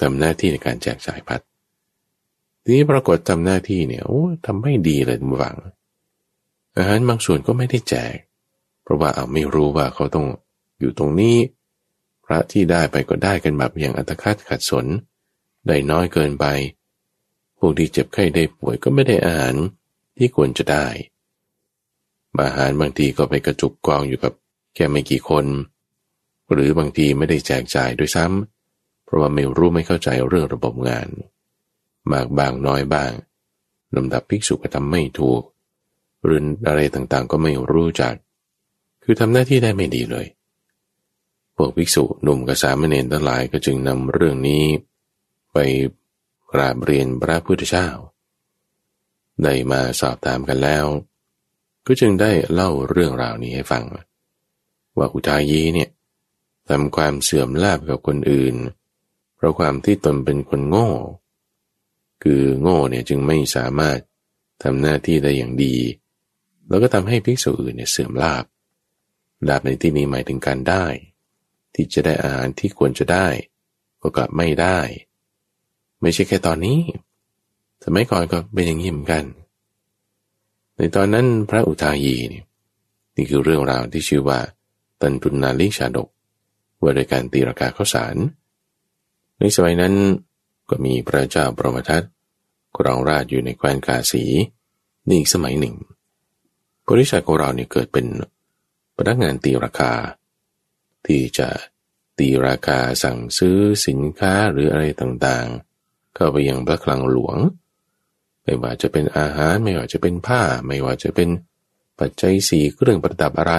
[0.00, 1.40] ทำหน้าที่ในการแจกจ่ายพัด
[2.62, 5.56] ทีนี้ปรากฏทำหน้าที่เนี่ยโอ้ทำไม่ดีเลยมุวัง
[6.76, 8.14] อาหารบางส่วนก็ไม่ได้แจก
[8.82, 10.26] เพราะว่าเอาไม่รู้ว่าเขาต้อง
[10.78, 11.36] อยู่ตรงนี้
[12.24, 14.86] พระที่ได้ไปก็ได้กันแบบอย่างอัตคัดขัดสน
[15.66, 16.46] ได้น้อยเกินไป
[17.58, 19.54] พวกที่เจ็บไข้ได้ป่วยก็ไม่ได้อาหาร
[20.16, 20.86] ที่ควรจะได้
[22.46, 24.32] อาหารบางทีก็ไปกระจุกกองอยู่กับ
[24.74, 25.46] แค่ไม่กี่คน
[26.52, 31.08] หรือบางทีไม่ได้แจกจ่ายด้วยซ้ำเพราะว่าไม่รู้ไม่เข้าใจเรื่องระบบงาน
[32.12, 33.12] มากบางน้อยบ้าง
[33.96, 35.42] ลำดับภิกษุก็ทำไม่ถูก
[36.24, 38.14] หรืออะไรต่างๆ ก็ไม่รู้จัก
[39.02, 40.26] คือทำหน้าที่ได้ไม่ดีเลย
[41.56, 44.64] พวกภิกษุหนุ่มกับสามเณรทั้งหลายก็จึงนำเรื่องนี้
[45.52, 45.58] ไป
[46.52, 47.88] กราบเรียนพระพุทธเจ้า
[49.42, 50.86] ได้มาสอบถามกันแล้ว
[51.86, 53.84] ก็จึงได้เล่าเรื่องราวนี้ให้ฟัง
[54.98, 55.88] ว่าอุทายีเนี่ย
[56.70, 58.54] ทำความเสื่อมลาบกับคนอื่น
[59.36, 60.90] เพราะความที่ตนเป็นคนโง่
[62.22, 63.98] คือโง่เนี่ยจึงไม่สามารถ
[64.62, 65.76] ทำหน้าที่ได้อย่างดี
[66.68, 68.44] แล้วก็ทำให้ภิกษุอื่นเนี่ยเสื่อมลาบ
[69.48, 70.84] ลาบในที่นี้หมายถึงการได้
[71.74, 73.26] ที่จะได้อาหารที่ควรจะได้
[74.00, 74.78] ก็กลับไม่ได้
[76.00, 76.80] ไม่ใช่แค่ตอนนี้
[77.84, 79.24] สมัยก่อนก็เป็นอย่างนี้เหมือนกัน
[80.76, 82.42] ในตอนนั้นพระอุทายีนี่
[83.16, 84.38] นี่คือเรื่องราวที่ชื่อว่า
[85.00, 86.08] ตันตุนาลิชาดก
[86.82, 88.16] ว่าโดยการตีราคาข้าวสาร
[89.38, 89.94] ในสมัยนั้น
[90.70, 92.02] ก็มีพระเจ้าประมทัต
[92.76, 94.24] ครองราชอยู่ในแคว้นกาสี
[95.08, 95.74] นี่อีกสมัยหนึ่ง
[96.88, 98.06] บริษัทของเราเนี่ยเกิดเป็น
[98.96, 99.92] พนักงานตีราคา
[101.06, 101.48] ที่จะ
[102.18, 107.36] ตีราคาสั่งซื้อสินค้าหรืออะไรต่างๆ เข้าไปยังพระคลังหลวง
[108.42, 111.28] ไม่ว่าจะเป็นอาหารไม่ว่าจะเป็นผ้า ไม่ว่าจะเป็น
[111.98, 113.54] ปัจจัยสีเครื่องประดับอะไร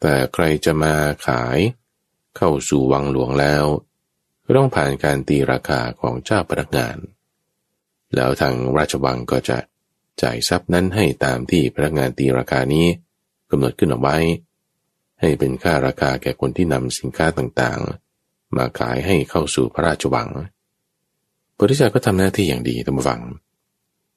[0.00, 0.94] แต่ใครจะมา
[1.26, 1.58] ขาย
[2.36, 3.64] เข้าสู่วังหลวงแล้ว
[4.44, 6.96] ก็ต้องผ่านการตีราคาของเจ้าพนักงาน
[8.14, 9.58] แล้วทางราชวังก็จะ
[10.22, 12.86] จ่ายทรัพย์นั้นให้ตามที่พนักงานตีราคานี้
[13.50, 14.16] กำหนดขึ้นเอาไว้
[15.20, 20.28] ให้เป็นค่าราคาแก่คนที่นำสินค้าต่างๆ มาขายให้เข้าสู่พระราชวัง
[21.60, 23.20] บริษัทก็ทำหน้าที่อย่างดีตามฟัง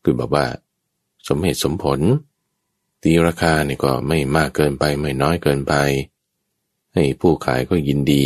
[0.03, 0.45] คือแบบว่า
[1.27, 1.99] สมเหตุสมผล
[3.03, 5.73] ตีราคาเนี่ยก็ไม่มากเกินไปไม่น้อยเกินไป
[6.99, 8.25] ให้ผู้ขายก็ยินดี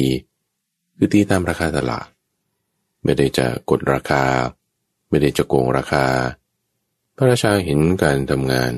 [0.97, 2.07] คือตีตามราคาตลาด
[3.03, 4.23] ไม่ได้จะกดราคา
[5.09, 6.05] ไม่ได้จะโกงราคา
[7.15, 8.73] พระราชาเห็นการทำงาน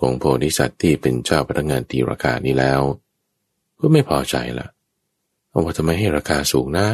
[0.00, 2.80] ของโพธิสัตว์ที่เป็นเจ้าพนักงานตีราคานี้แล้ว
[3.80, 4.68] ก็ไม่พอใจละ
[5.48, 6.86] เอาว่าทำไมให้ราคาสูงนะ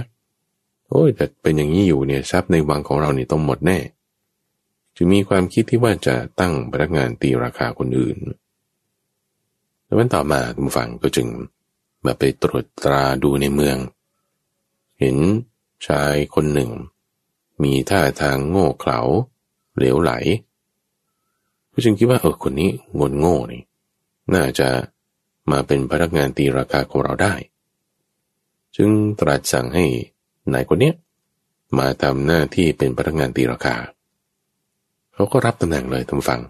[0.88, 3.78] โอ้ยแต่เป็นอย่างนี้อยู่เนี่ยทรัพย์ในวังของเรานี่ต้องหมดแน่
[4.96, 8.18] จึงมีความคิดที่ว่าจะตั้งพนักงานตีราคาคนอื่น
[9.84, 11.26] แล้ววันต่อมาทุกฝั่งก็จึง
[12.04, 13.76] มาไปตรวจตราดูในเมือง
[15.00, 15.16] เห็น
[15.86, 16.70] ชายคนหนึ่ง
[17.62, 19.00] มีท่าทางโง่เขลา
[19.76, 20.12] เหลวไหล
[21.72, 23.62] ก็จึงคิดว่าเออคนนี้งนโง่นี่
[24.34, 24.68] น่าจะ
[25.50, 27.34] มาเป็นพนักงานตีราคาของเราได้
[28.76, 28.90] จึง
[29.20, 29.84] ตรัสสั่งให้
[30.52, 30.92] นายคนนี้
[31.78, 33.76] มาทำหน้าที่เป็นพนักงานตีราคา
[35.14, 36.42] เขาก็รับตำแหน่งเลยทุกฝัง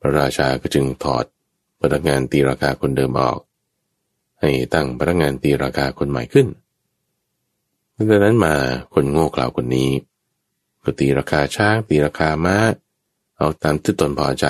[0.00, 1.24] พระราชาก็จึงถอด
[1.80, 3.38] พนักงานตีราคาคนเดิมออก
[4.46, 6.46] ให้ตั้งพนักงานตีราคาคนใหม่ขึ้น
[7.96, 8.54] ดังนั้นมา
[8.94, 9.90] คนโง่กล่าวคนนี้
[10.82, 12.56] ก็ตีราคาช้างตีราคาม้า
[13.38, 14.46] เอาตามที่ตนพอใจ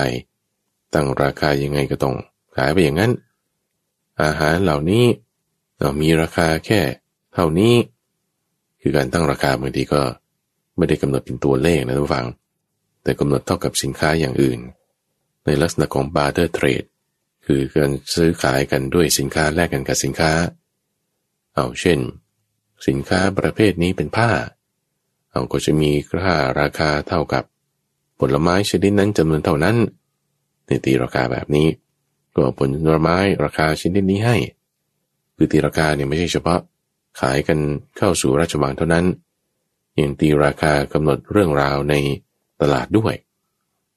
[0.93, 2.15] ตั้งราคายังไงก็ต้อง
[2.55, 3.11] ขายไปอย่างนั้น
[4.21, 5.05] อาหารเหล่านี้
[5.79, 6.79] เรามีราคาแค่
[7.33, 7.73] เท่านี้
[8.81, 10.01] คือการตั้งราคาบางทีก็
[10.77, 12.27] ไม่ได้กำหนดเป็นตัวเลขนะทุกฝัง
[13.03, 14.59] แต่กำหนดเท่ากับสินค้าอย่างอื่น
[15.45, 16.87] ในลักษณะของ barter trade
[17.47, 20.31] คือการซื้อขายกันด้วยสินค้าแลกกันกับสินค้า
[21.53, 21.99] เอาเช่น
[22.87, 24.29] สินค้าประเภทนี้เป็นผ้า
[25.31, 27.43] เอาก็จะมีค่าราคาเท่ากับ
[28.19, 29.75] ผลไม้ชนิดนั้นจำนวนเท่านั้น
[30.67, 31.67] ในตีราคาแบบนี้
[32.35, 32.59] ก็ผ
[32.95, 34.37] ลไม้ราคาชนิดนี้ให้
[35.35, 36.59] คือตีราคาเนี่ยไม่ใช่เฉพาะ
[37.19, 37.59] ขายกัน
[37.97, 39.05] เข้าสู่ราชวังเท่านั้น
[39.99, 41.95] ยังตีราคากำหนดเรื่องราวใน
[42.61, 43.15] ตลาดด้วย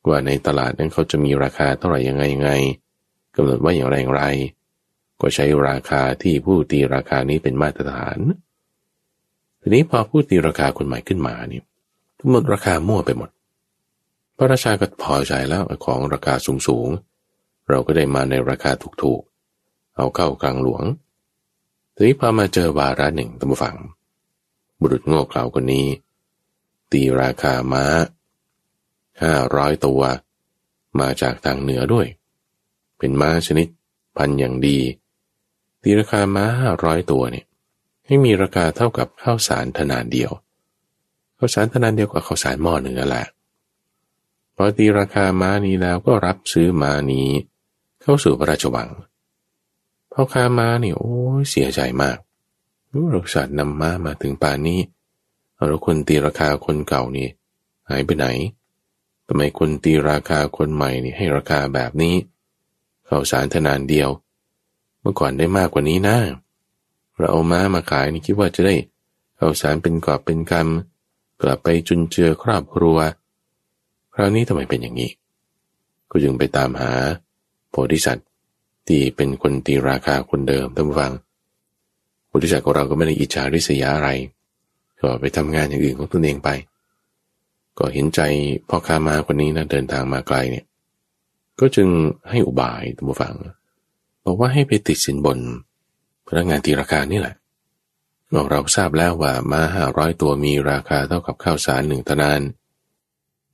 [0.09, 4.24] ว่าในตลาดนั้นเขาจะมีราคาเท่าไหร่ยังไงยังไงำหนดว่าอย่างไรอย่างไร
[5.20, 8.18] ก็ใช้ราคาที่ผู้ตีราคานี้เป็นมาตรฐาน
[9.61, 11.61] ทีนี้พอผู้ตีราคาคนใหม่ขึ้นมาเนี่
[12.18, 13.30] ทุกหมดราคามั่วไปหมด
[14.36, 16.88] พระราชาก็พอใจแล้วของราคาสูงสูง
[17.68, 18.70] เราก็ได้มาในราคา
[19.03, 20.84] ถูกๆ เอาเข้ากลางหลวง
[21.95, 23.76] ทีนี้พอมาเจอวาระหนึ่งตั้งฟัง
[24.80, 25.86] บุรุษโง่เขลาคนนี้
[26.93, 27.84] ตีราคาม้า
[29.22, 30.03] ห้าร้อยตัว
[31.01, 32.07] มาจากทางเหนือด้วย
[33.01, 33.66] เป็นม้าชนิด
[34.16, 34.78] พันอย่างดี
[35.82, 37.46] ตีราคาม้าห้าร้อยตัวเนี่ย
[38.07, 40.30] ให้มีราคาเท่ากับข้าวสารธนาเดียว
[41.38, 43.24] ข้าวสารธนาเดียวกับข้าวสารหม้อหนึ่งแหละ
[44.57, 47.28] พอตีราคาม้านี้แล้วก็รับซื้อม้านี้
[48.03, 48.88] เข้าสู่พระราชวัง
[50.12, 51.14] พ่อค้าม้านี่โอ้
[51.51, 52.18] เสียใจมาก
[52.92, 54.80] รู้รสัตว์นำม้ามาถึงป่านนี้
[55.55, 57.28] เอาแล้วคนตีราคาคนเก่านี่
[57.88, 58.26] หายไปไหน
[59.26, 62.14] ทำไมคนตีราคาคนใหม่นี่ให้ราคาแบบนี้
[63.11, 64.09] ข้าวสารทนานเดียว
[65.01, 66.17] เมื่อก่อนได้มากกว่านี้นะ
[67.19, 68.75] เราเอาม้ามาขายนี่คิดว่าจะได้
[69.39, 72.99] ข้าวสารเป็นกอบเป็นกำกลับไปจุนเจือครอบครัว
[74.15, 75.11] คราวนี้ทำไมเป็นอย่างนี้
[76.11, 76.93] ก็จึงไปตามหา
[77.71, 78.29] โพธิสัตว์
[78.89, 81.13] ที่เป็นคนตีราคาคนเดิมท่านฟัง
[82.27, 84.11] โพธิสัตว์ของเราก็ไม่ได้อิจฉาริษยาอะไร
[85.01, 86.51] ก็ไปทำงานอย่างอื่นของตนเองไป
[87.79, 88.21] ก็เห็นใจ
[88.69, 90.65] พ่อค้ามาคนนี้นะเดินทางมาไกลเนี่ย
[91.61, 91.89] ก็จึง
[92.31, 93.35] ให้อุบายท่านผู้ฟัง
[94.25, 95.39] บอกว่าให้ไปติดสินบน
[96.29, 97.35] พนักงานตีราคานี่แหละ
[98.51, 102.41] เราทราบแล้วว่ามาห้าร้อยตัวมีราคาเท่ากับข้าวสารหนึ่งตนาน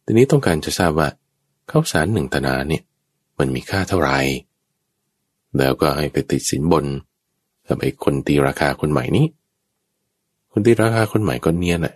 [0.04, 1.08] ทีนี้ต้องการจะทราบว่า
[1.70, 2.82] ข้าวสารหนึ่งตนาเนี่ย
[3.38, 4.18] มันมีค่าเท่าไหร่
[5.58, 6.84] แล้วก็ให้ไปติดสินบน
[7.68, 9.26] กับไอ้คนตีราคาคนใหม่นี้
[10.52, 11.94] คนตีราคาคนใหม่ก็เนียนอะ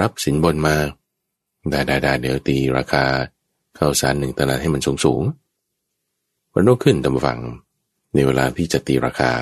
[0.00, 0.76] รับสินบนมา
[1.70, 3.04] ได้ได้ได้เดี๋ยวตีราคา
[3.78, 5.22] ข้าวสารหนึ่งตนาให้มันสูงสูง
[6.52, 7.40] วันรุ่งขึ้นตามฟัง
[8.12, 9.32] ในเวลาที่จะตีราคา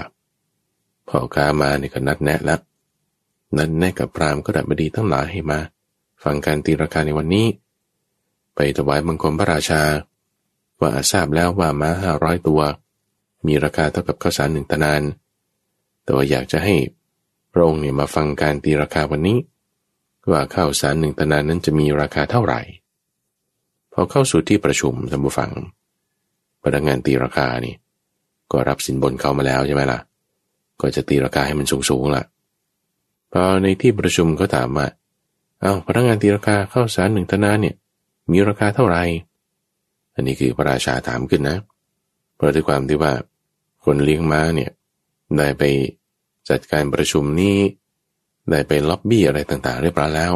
[1.09, 2.61] พ่อค้ามาเนี่ยก็นัดแนะแล้ว
[3.57, 5.59] นัดแนะกับพรามก็ดับดีทั้งหลายให้มา
[6.23, 7.47] ฟังการตีราคาในวันนี้
[8.55, 9.83] ไปถวายบังคมพระราชา
[10.81, 12.63] ว่าทราบแล้วว่าม้าห้าร้อยตัว
[13.47, 15.03] มีราคาเท่ากับข้าวสารหนึ่งตนาน
[16.03, 16.75] แต่ว่าอยากจะให้
[17.53, 19.39] พระองค์เนี่ยมาฟังการตีราคาวันนี้
[20.31, 22.61] ว่าข้าวสารหนึ่งตนานนั้นจะมีราคาเท่าไหร่
[23.93, 25.51] พอเข้าสู่ที่ประชุมท่านผู้ฟัง
[26.63, 27.75] พนักงานตีราคานี่
[28.53, 30.01] ก็รับสินบนเขามาแล้วใช่ไหมล่ะ
[30.81, 32.25] ก็จะตีราคาให้มันสูงสูงละ
[33.33, 34.87] พอในที่ประชุมก็ถามว่า
[35.61, 37.75] เอา้าพนักงานตีราคาข้าวสารหนึ่งตนาเนี่ย
[38.33, 39.03] มีราคาเท่าไหร่
[40.15, 41.59] อันนี้คือพระราชาถามขึ้นนะ
[42.35, 43.13] เพราะด้วยความที่ว่า
[43.85, 44.71] คนเลี้ยงม้าเนี่ย
[45.37, 45.63] ได้ไป
[46.49, 47.57] จัดการประชุมนี้
[48.51, 50.33] ได้ไปล็อบบี้อะไรต่างๆ เรียบร้อยแล้ว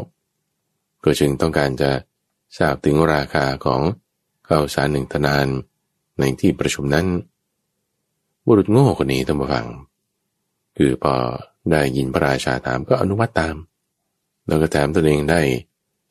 [1.04, 1.90] ก็จึงต้องการจะ
[2.56, 3.82] ทราบถึงราคาของ
[4.48, 5.46] ข้าวสารหนึ่งตนาน
[6.18, 7.06] ในที่ประชุมนั้น
[8.46, 9.66] บุรุษโง่คนนี้ต้องมาฟัง
[10.76, 11.14] คือพอ
[11.70, 13.56] ได้ยินพระราชาถามก็อนุวัตตาม
[14.46, 15.40] แล้วก็แถมตัวเองได้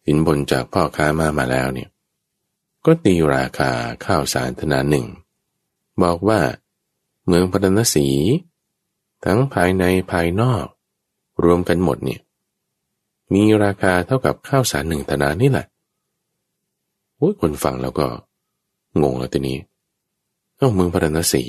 [0.05, 1.89] สินบนจากพ่อค้ามามาแล้วเนี่ย
[2.85, 3.71] ก็ตีราคา
[4.05, 5.05] ข้าวสารธนาหนึ่ง
[6.03, 6.39] บอกว่า
[7.25, 8.07] เมืองพัฒนสี
[9.25, 10.65] ทั้งภายในภายนอก
[11.43, 12.21] รวมกันหมดเนี่ย
[13.33, 15.65] มีราคาเท่ากับข้าวสารหนึ่งธนานี่แหละ
[17.25, 18.07] อ้ยคนฟังแล้วก็
[19.01, 19.57] งงแล้วทีนี้
[20.57, 21.43] เอ้าเมืองพัฒนสี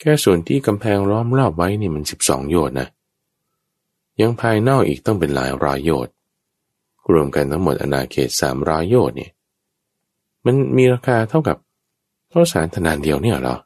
[0.00, 2.88] แค่ส่วนที่กำแพงล้อมรอบไว้นี่มันสิบสองโยชน์นะ
[4.20, 6.12] ยังภายนอกอีกต้องเป็นหลายร้อยโยชน์
[7.12, 9.32] รวมกันทั้งหมดอนาเขตสามร้อยโยชน์เนี่ย
[10.44, 11.56] มันมีราคาเท่ากับ
[12.32, 13.56] ข้าวสารธนานเดียวเนี่ยหรอ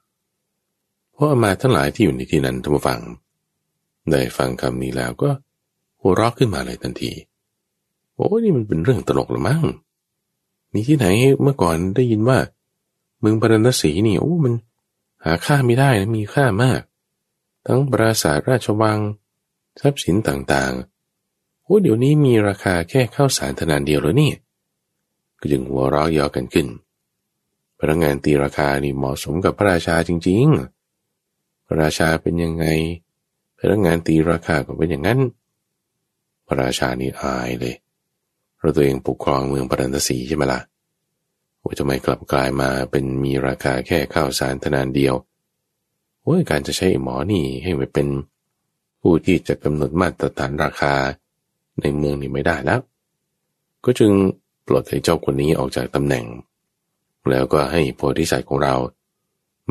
[1.12, 3.00] เพราะอามาทั้งหลายที่อยู่ในที่นั้นท่านผู้ฟัง
[4.10, 5.30] ได้ฟังคำนี้แล้วก็
[6.00, 7.12] หัวเราะขึ้นมาเลยทันที
[8.14, 9.64] โอ้นี่มันเป็นเรื่องตลกหรือมั้ง
[10.72, 11.06] มีที่ไหน
[11.42, 12.38] เมื่อก่อนได้ยินว่า
[13.20, 14.54] เมืองปรณสีนี่โอ้มัน
[15.24, 16.80] หาค่าไม่ได้นะมีค่ามาก
[17.66, 18.98] ทั้งปราสาทราชวัง
[19.80, 24.32] ทรัพย์สินต่างๆโอ้เดี๋ยวนี้มีราคาแค่ข้าวสารธนานเดียวแล้วนี่
[25.40, 26.66] ก็จึงหัวเราะยอกันขึ้น
[27.78, 32.64] พนักงานตีราคานี่เหมาะสมกับพระราชาจริงๆพระราชาเป็นยังไง
[33.58, 35.20] พนักงานตีราคาก็เป็นอย่างนั้น
[36.46, 37.74] พระราชานี่อายเลย
[38.62, 40.60] เราตัวเองปกครองเมืองปรันตสีใช่ไหมละ่ะ
[41.62, 45.14] ว่าจะไม่กลับกลายมาเป็นมีราคาแค่ข้าวสารธนานเดียว
[46.22, 48.08] โอ้ยการจะใช้หมอนี่ให้มันเป็น
[49.00, 50.94] ผู้ที่จะกำหนดมาตรฐานราคา
[51.80, 52.80] ในเมืองนี่ไม่ได้แล้ว
[53.84, 54.12] ก็จึง
[54.66, 56.24] ปลดให้เจ้าคนนี้ออกจากตำแหน่ง
[57.30, 58.74] แล้วก็ให้โพธิสัตว์ของเรา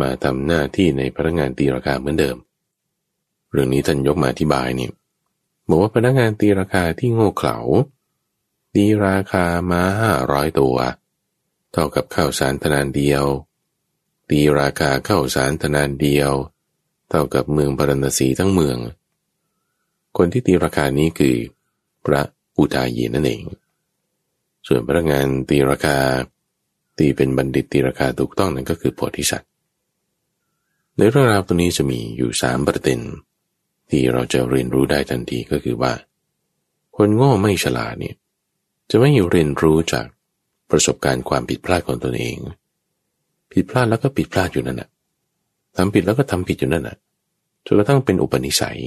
[0.01, 2.37] มาทำหน้าที่ในพนักงานตีราคาเหมือนเดิม
[3.51, 4.89] เรื่องนี้ท่านยกมาอธิบายนี่
[5.69, 7.57] บอกว่าพนักงานตีราคาที่โง่เขลา
[8.74, 10.78] ตีราคามาห้าร้อยตัว
[11.72, 13.26] เท่ากับข้าวสารธนานเดียว
[14.30, 16.32] ตีราคาข้าวสารธนานเดียว
[17.09, 18.78] เท่ากับเมืองพารณสีทั้งเมือง
[20.17, 21.36] คนที่ตีราคานี้คือ
[22.05, 22.22] พระ
[22.57, 23.43] อุทายีนั่นเอง
[24.67, 25.97] ส่วนพนักงานตีราคา
[26.97, 29.49] ตีเป็นบัณฑิตตีราคาถูกต้องนั่นก็คือโพธิสัตว์
[30.97, 32.99] ในเรื่องราวตัวนี้จะมีอยู่สามประเด็น
[33.89, 35.93] ที่เราจะเรียนรู้ได้ทันทีก็คือว่า
[36.95, 38.15] คนโง่ไม่ฉลาดเนี่ย
[38.91, 40.05] จะไม่อยู่เรียนรู้จาก
[40.71, 42.37] ประสบการณ์ความผิดพลาดของตนเอง
[43.53, 44.89] ผิดพลาดแล้วก็ผิดพลาดอยู่นั่นแหะ
[45.75, 46.97] ทำผิดแล้วก็ทำผิดอยู่นั่นแหะ
[47.65, 48.79] จนกระทั่งเป็นอุปนิสัย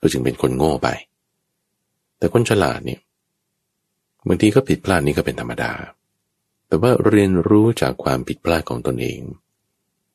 [0.00, 0.88] ก็จึงเป็นคนโง่ไป
[2.18, 3.00] แต่คนฉลาดเนี่ย
[4.26, 5.72] บางทีก็ผิดพลาดนี่ก็เป็นธรรมดา
[6.66, 9.20] แต่ว่าเรียนรู้จากความผิดพลาดของตนเอง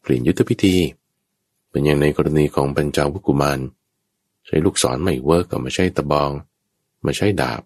[0.02, 0.76] เปลี่ยนยุทธพิธี
[1.70, 3.60] เป็นอย่างในกรณีของปัญจาวุกุมาร
[4.46, 6.32] ใช้ลูกศรไม่เวิร์กก็มาใช้ตะบอง
[7.06, 7.62] มาใช้ดาบ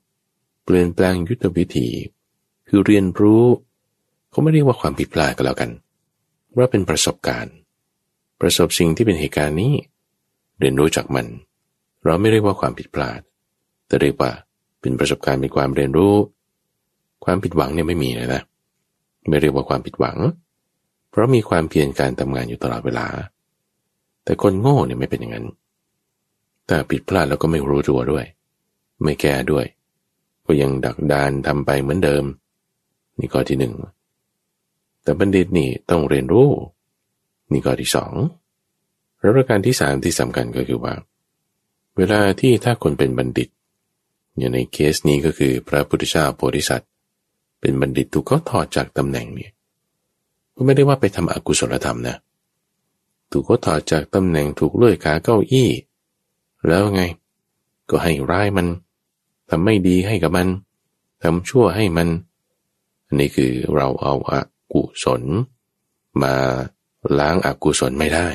[0.63, 1.87] เปลี่ยนแปลงยุทธวิธี
[2.67, 3.45] คือเรียนรู้
[4.29, 5.71] เขาไม่เรียกว่าความผิดพลาดก็แล้วกัน
[6.57, 7.55] ว่าเป็นประสบการณ์
[8.41, 9.73] ประสบสิ่งที่เป็นเหตุการณ์นี้
[10.59, 11.25] เรียนรู้จากมัน
[12.05, 13.21] เราไม่เรียกว่าความผิดพลาด
[13.87, 14.31] แต่เรียกว่า
[14.81, 16.15] เป็นประสบการณ์เป็นความเรียนรู้
[17.25, 18.41] ความผิดหวังเนี่ยไม่มีเลยนะ
[19.29, 20.17] ไม่เรียกว่าความผิดหวัง
[21.09, 23.07] เพราะมีความเพียรการทำงานอยู่ตลอดเวลา
[24.23, 25.45] แต่คนโง่เนี่ยไม่เป็นอย่างนั้น
[26.67, 28.25] แต่ผิดพลาดแล้วก็ไม่รู้ตัวด้วย
[29.03, 29.65] ไม่แก้ด้วย
[30.45, 32.23] ก็ยังดักดานทำไปเหมือนเดิม
[33.19, 33.73] นี่ข้อที่หนึ่ง
[35.03, 36.49] แต่บัณฑิตนี่ต้องเรียนรู้
[37.51, 38.13] นี่ข้อที่สอง
[39.19, 40.93] แล้วประการที่สามที่สำคัญก็คือว่า
[41.97, 43.49] เวลาที่ถ้าคนเป็นบัณฑิต
[44.37, 46.89] อย่างในเคสนี้ก็คือพระพุทธเจ้าโพธิสัตว์
[47.59, 49.51] เป็นบัณฑิตถูกเขาถอดจากตำแหน่งเนี่ย
[50.55, 52.15] ก็ไม่ได้ว่าไปทำอกุศลธรรมนะ
[53.31, 55.69] ถูกเขาถอดจากตำแหน่งถูกเลื่อยขาเก้าอี้
[56.67, 57.01] แล้วไง
[57.89, 58.67] ก็ให้ร้ายมัน
[59.55, 60.47] ทำไม่ดีให้กับมัน
[61.23, 62.09] ทำชั่วให้มัน
[63.19, 64.41] นี่คือเราเอาอา
[64.73, 65.23] กุศล
[66.21, 66.35] มา
[67.19, 68.27] ล้างอากุศลไม่ได้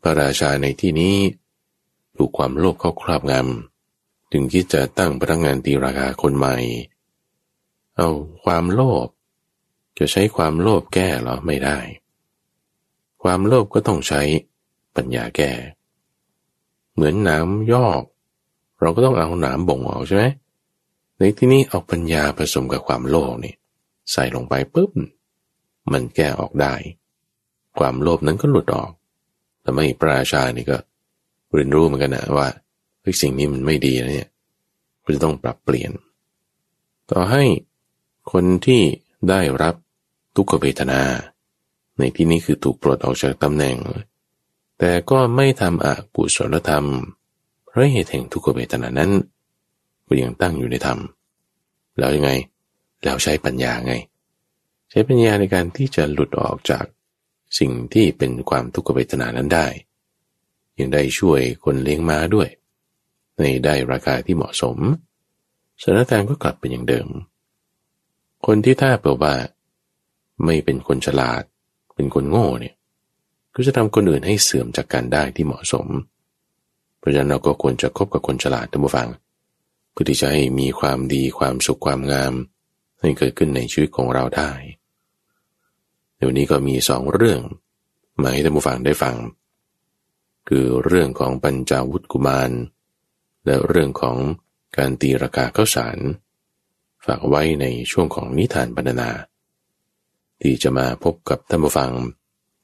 [0.00, 1.16] พระราชาในที่นี้
[2.16, 6.56] ถูกความโลภเข้าครอบงำจึงคิดจะตั้งพนักงานตีราคาคนใหม่
[7.96, 8.08] เอา
[8.44, 9.08] ความโลภ
[9.98, 11.78] จะใช้ความโลภแก้หรอไม่ได้
[13.22, 14.22] ความโลภก็ต้องใช้
[14.96, 15.52] ปัญญาแก้
[16.92, 18.02] เหมือนน้ำยอก
[18.80, 20.24] เราก็ต้องเอาหนามบ่งออกใช่ไหม
[21.18, 23.54] ในที่นี้เอาปัญญาผสมกับความโลภนี่
[24.12, 24.90] ใส่ลงไปปุ๊บ
[25.92, 26.74] มันแก้ออกได้
[27.78, 28.92] ความโลภนั้นก็หลุดออก
[29.60, 30.78] แต่ไม่ปราชานี่ก็
[31.52, 32.48] เรียนรู้เหมือนกันนะว่า
[33.00, 34.28] เฮ้ยสิ่งนี้มันไม่ดีนะเนี่ย
[35.02, 35.90] ก็จะต้องปรับเปลี่ยน
[37.10, 37.44] ต่อให้
[38.32, 38.82] คนที่
[39.28, 39.74] ได้รับ
[40.36, 41.02] ทุกขเวทนา
[41.98, 43.76] ในที่นี้คือถูกปลดออกจากตำแหน่ง
[44.78, 46.86] แต่ก็ไม่ทำอกุศลธรรม
[47.70, 49.10] เพราะเหตุแห่งทุกขเวทนานั้น
[50.06, 50.98] ก็ยังตั้งอยู่ในธรรม
[51.98, 52.30] แล้วยังไง
[53.04, 53.94] แล้วใช้ปัญญาไง
[54.90, 56.84] ใช้ปัญญาในการที่จะหลุดออกจาก
[57.58, 59.66] สิ่งที่เป็นความทุกขเวทนานั้นได้
[60.78, 62.48] ยังได้ช่วยคนเลี้ยงม้าด้วย
[63.36, 64.76] ในได้ราคาที่เหมาะสม
[65.82, 67.08] สถานการณ์ก็กลับเป็นอย่างเดิม
[68.46, 69.34] คนที่ถ้าเปล่าว่า
[70.44, 71.42] ไม่เป็นคนฉลาด
[71.94, 72.74] เป็นคนโง่เนี่ย
[73.54, 75.86] ก็จะทำคนอื่นให้เสื่อมจากการได้ที่เหมาะสม
[77.00, 79.08] เพราะฉะนั้นเราก็ควรจะคบกับคนฉลาดท่านผู้ฟัง
[79.90, 82.32] เพื่อที่จะให้มีความดีความสุขความงาม
[83.00, 84.50] ให้เกิดขึ้นในชีวิตของเราได้
[86.16, 87.40] เดี๋ยวนี้ก็มีสองเรื่อง
[88.22, 89.16] มาให้ท่านผู้ฟังได้ฟัง
[90.48, 92.50] คือเรื่องของปัญจาวุฒกุมาร
[93.44, 94.16] และเรื่องของ
[94.76, 95.98] การตีราคาข้าวสาร
[97.06, 99.10] ฝากไว้ในช่วงของนิทานบรรณนา
[100.42, 101.90] ที่จะมาพบกับท่านผู้ฟัง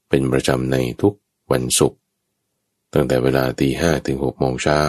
[0.09, 1.15] เป็นประจำในทุก
[1.53, 2.01] วันศุกร์
[2.93, 4.81] ตั้งแต่เวลาตีห้ถึงหกโมงเช้า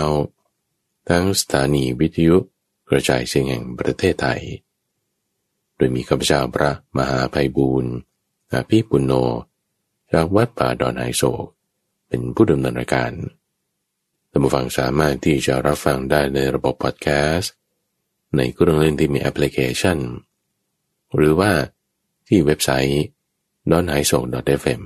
[1.10, 2.38] ทั้งสถานีวิทยุ
[2.90, 4.42] กระจายเสียงแห่งประเทศไทย
[5.76, 7.94] โดยมีข้าพเจ้าพระมหาภัยบูรณ์
[8.52, 9.14] อาภีปุณโญ
[10.12, 11.46] จากวัดป่าดอนไฮโศก
[12.08, 13.12] เป็นผู้ดำเนินรายการ
[14.30, 17.52] ท่านผู้ฟังสามารถที่จะรับฟังได้ในระบบพอดแคสต์
[18.36, 19.98] ในเครื่องเล่นที่มีแอปพลิเคชัน
[21.16, 21.52] หรือว่า
[22.28, 23.04] ที่เว็บไซต์
[23.72, 24.20] d o n h a i s o
[24.62, 24.82] fm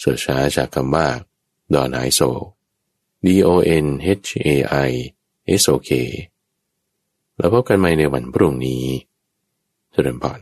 [0.00, 1.08] เสิร์ชหาจากคำว่า
[1.74, 2.20] ดอนไฮโซ
[3.26, 3.50] D O
[3.84, 3.86] N
[4.26, 4.48] H A
[4.88, 4.90] I
[5.62, 5.90] S O K
[7.36, 8.84] แล้วพบกันใหม่ในวันพรุ่งนี้
[9.92, 10.40] เจริญพร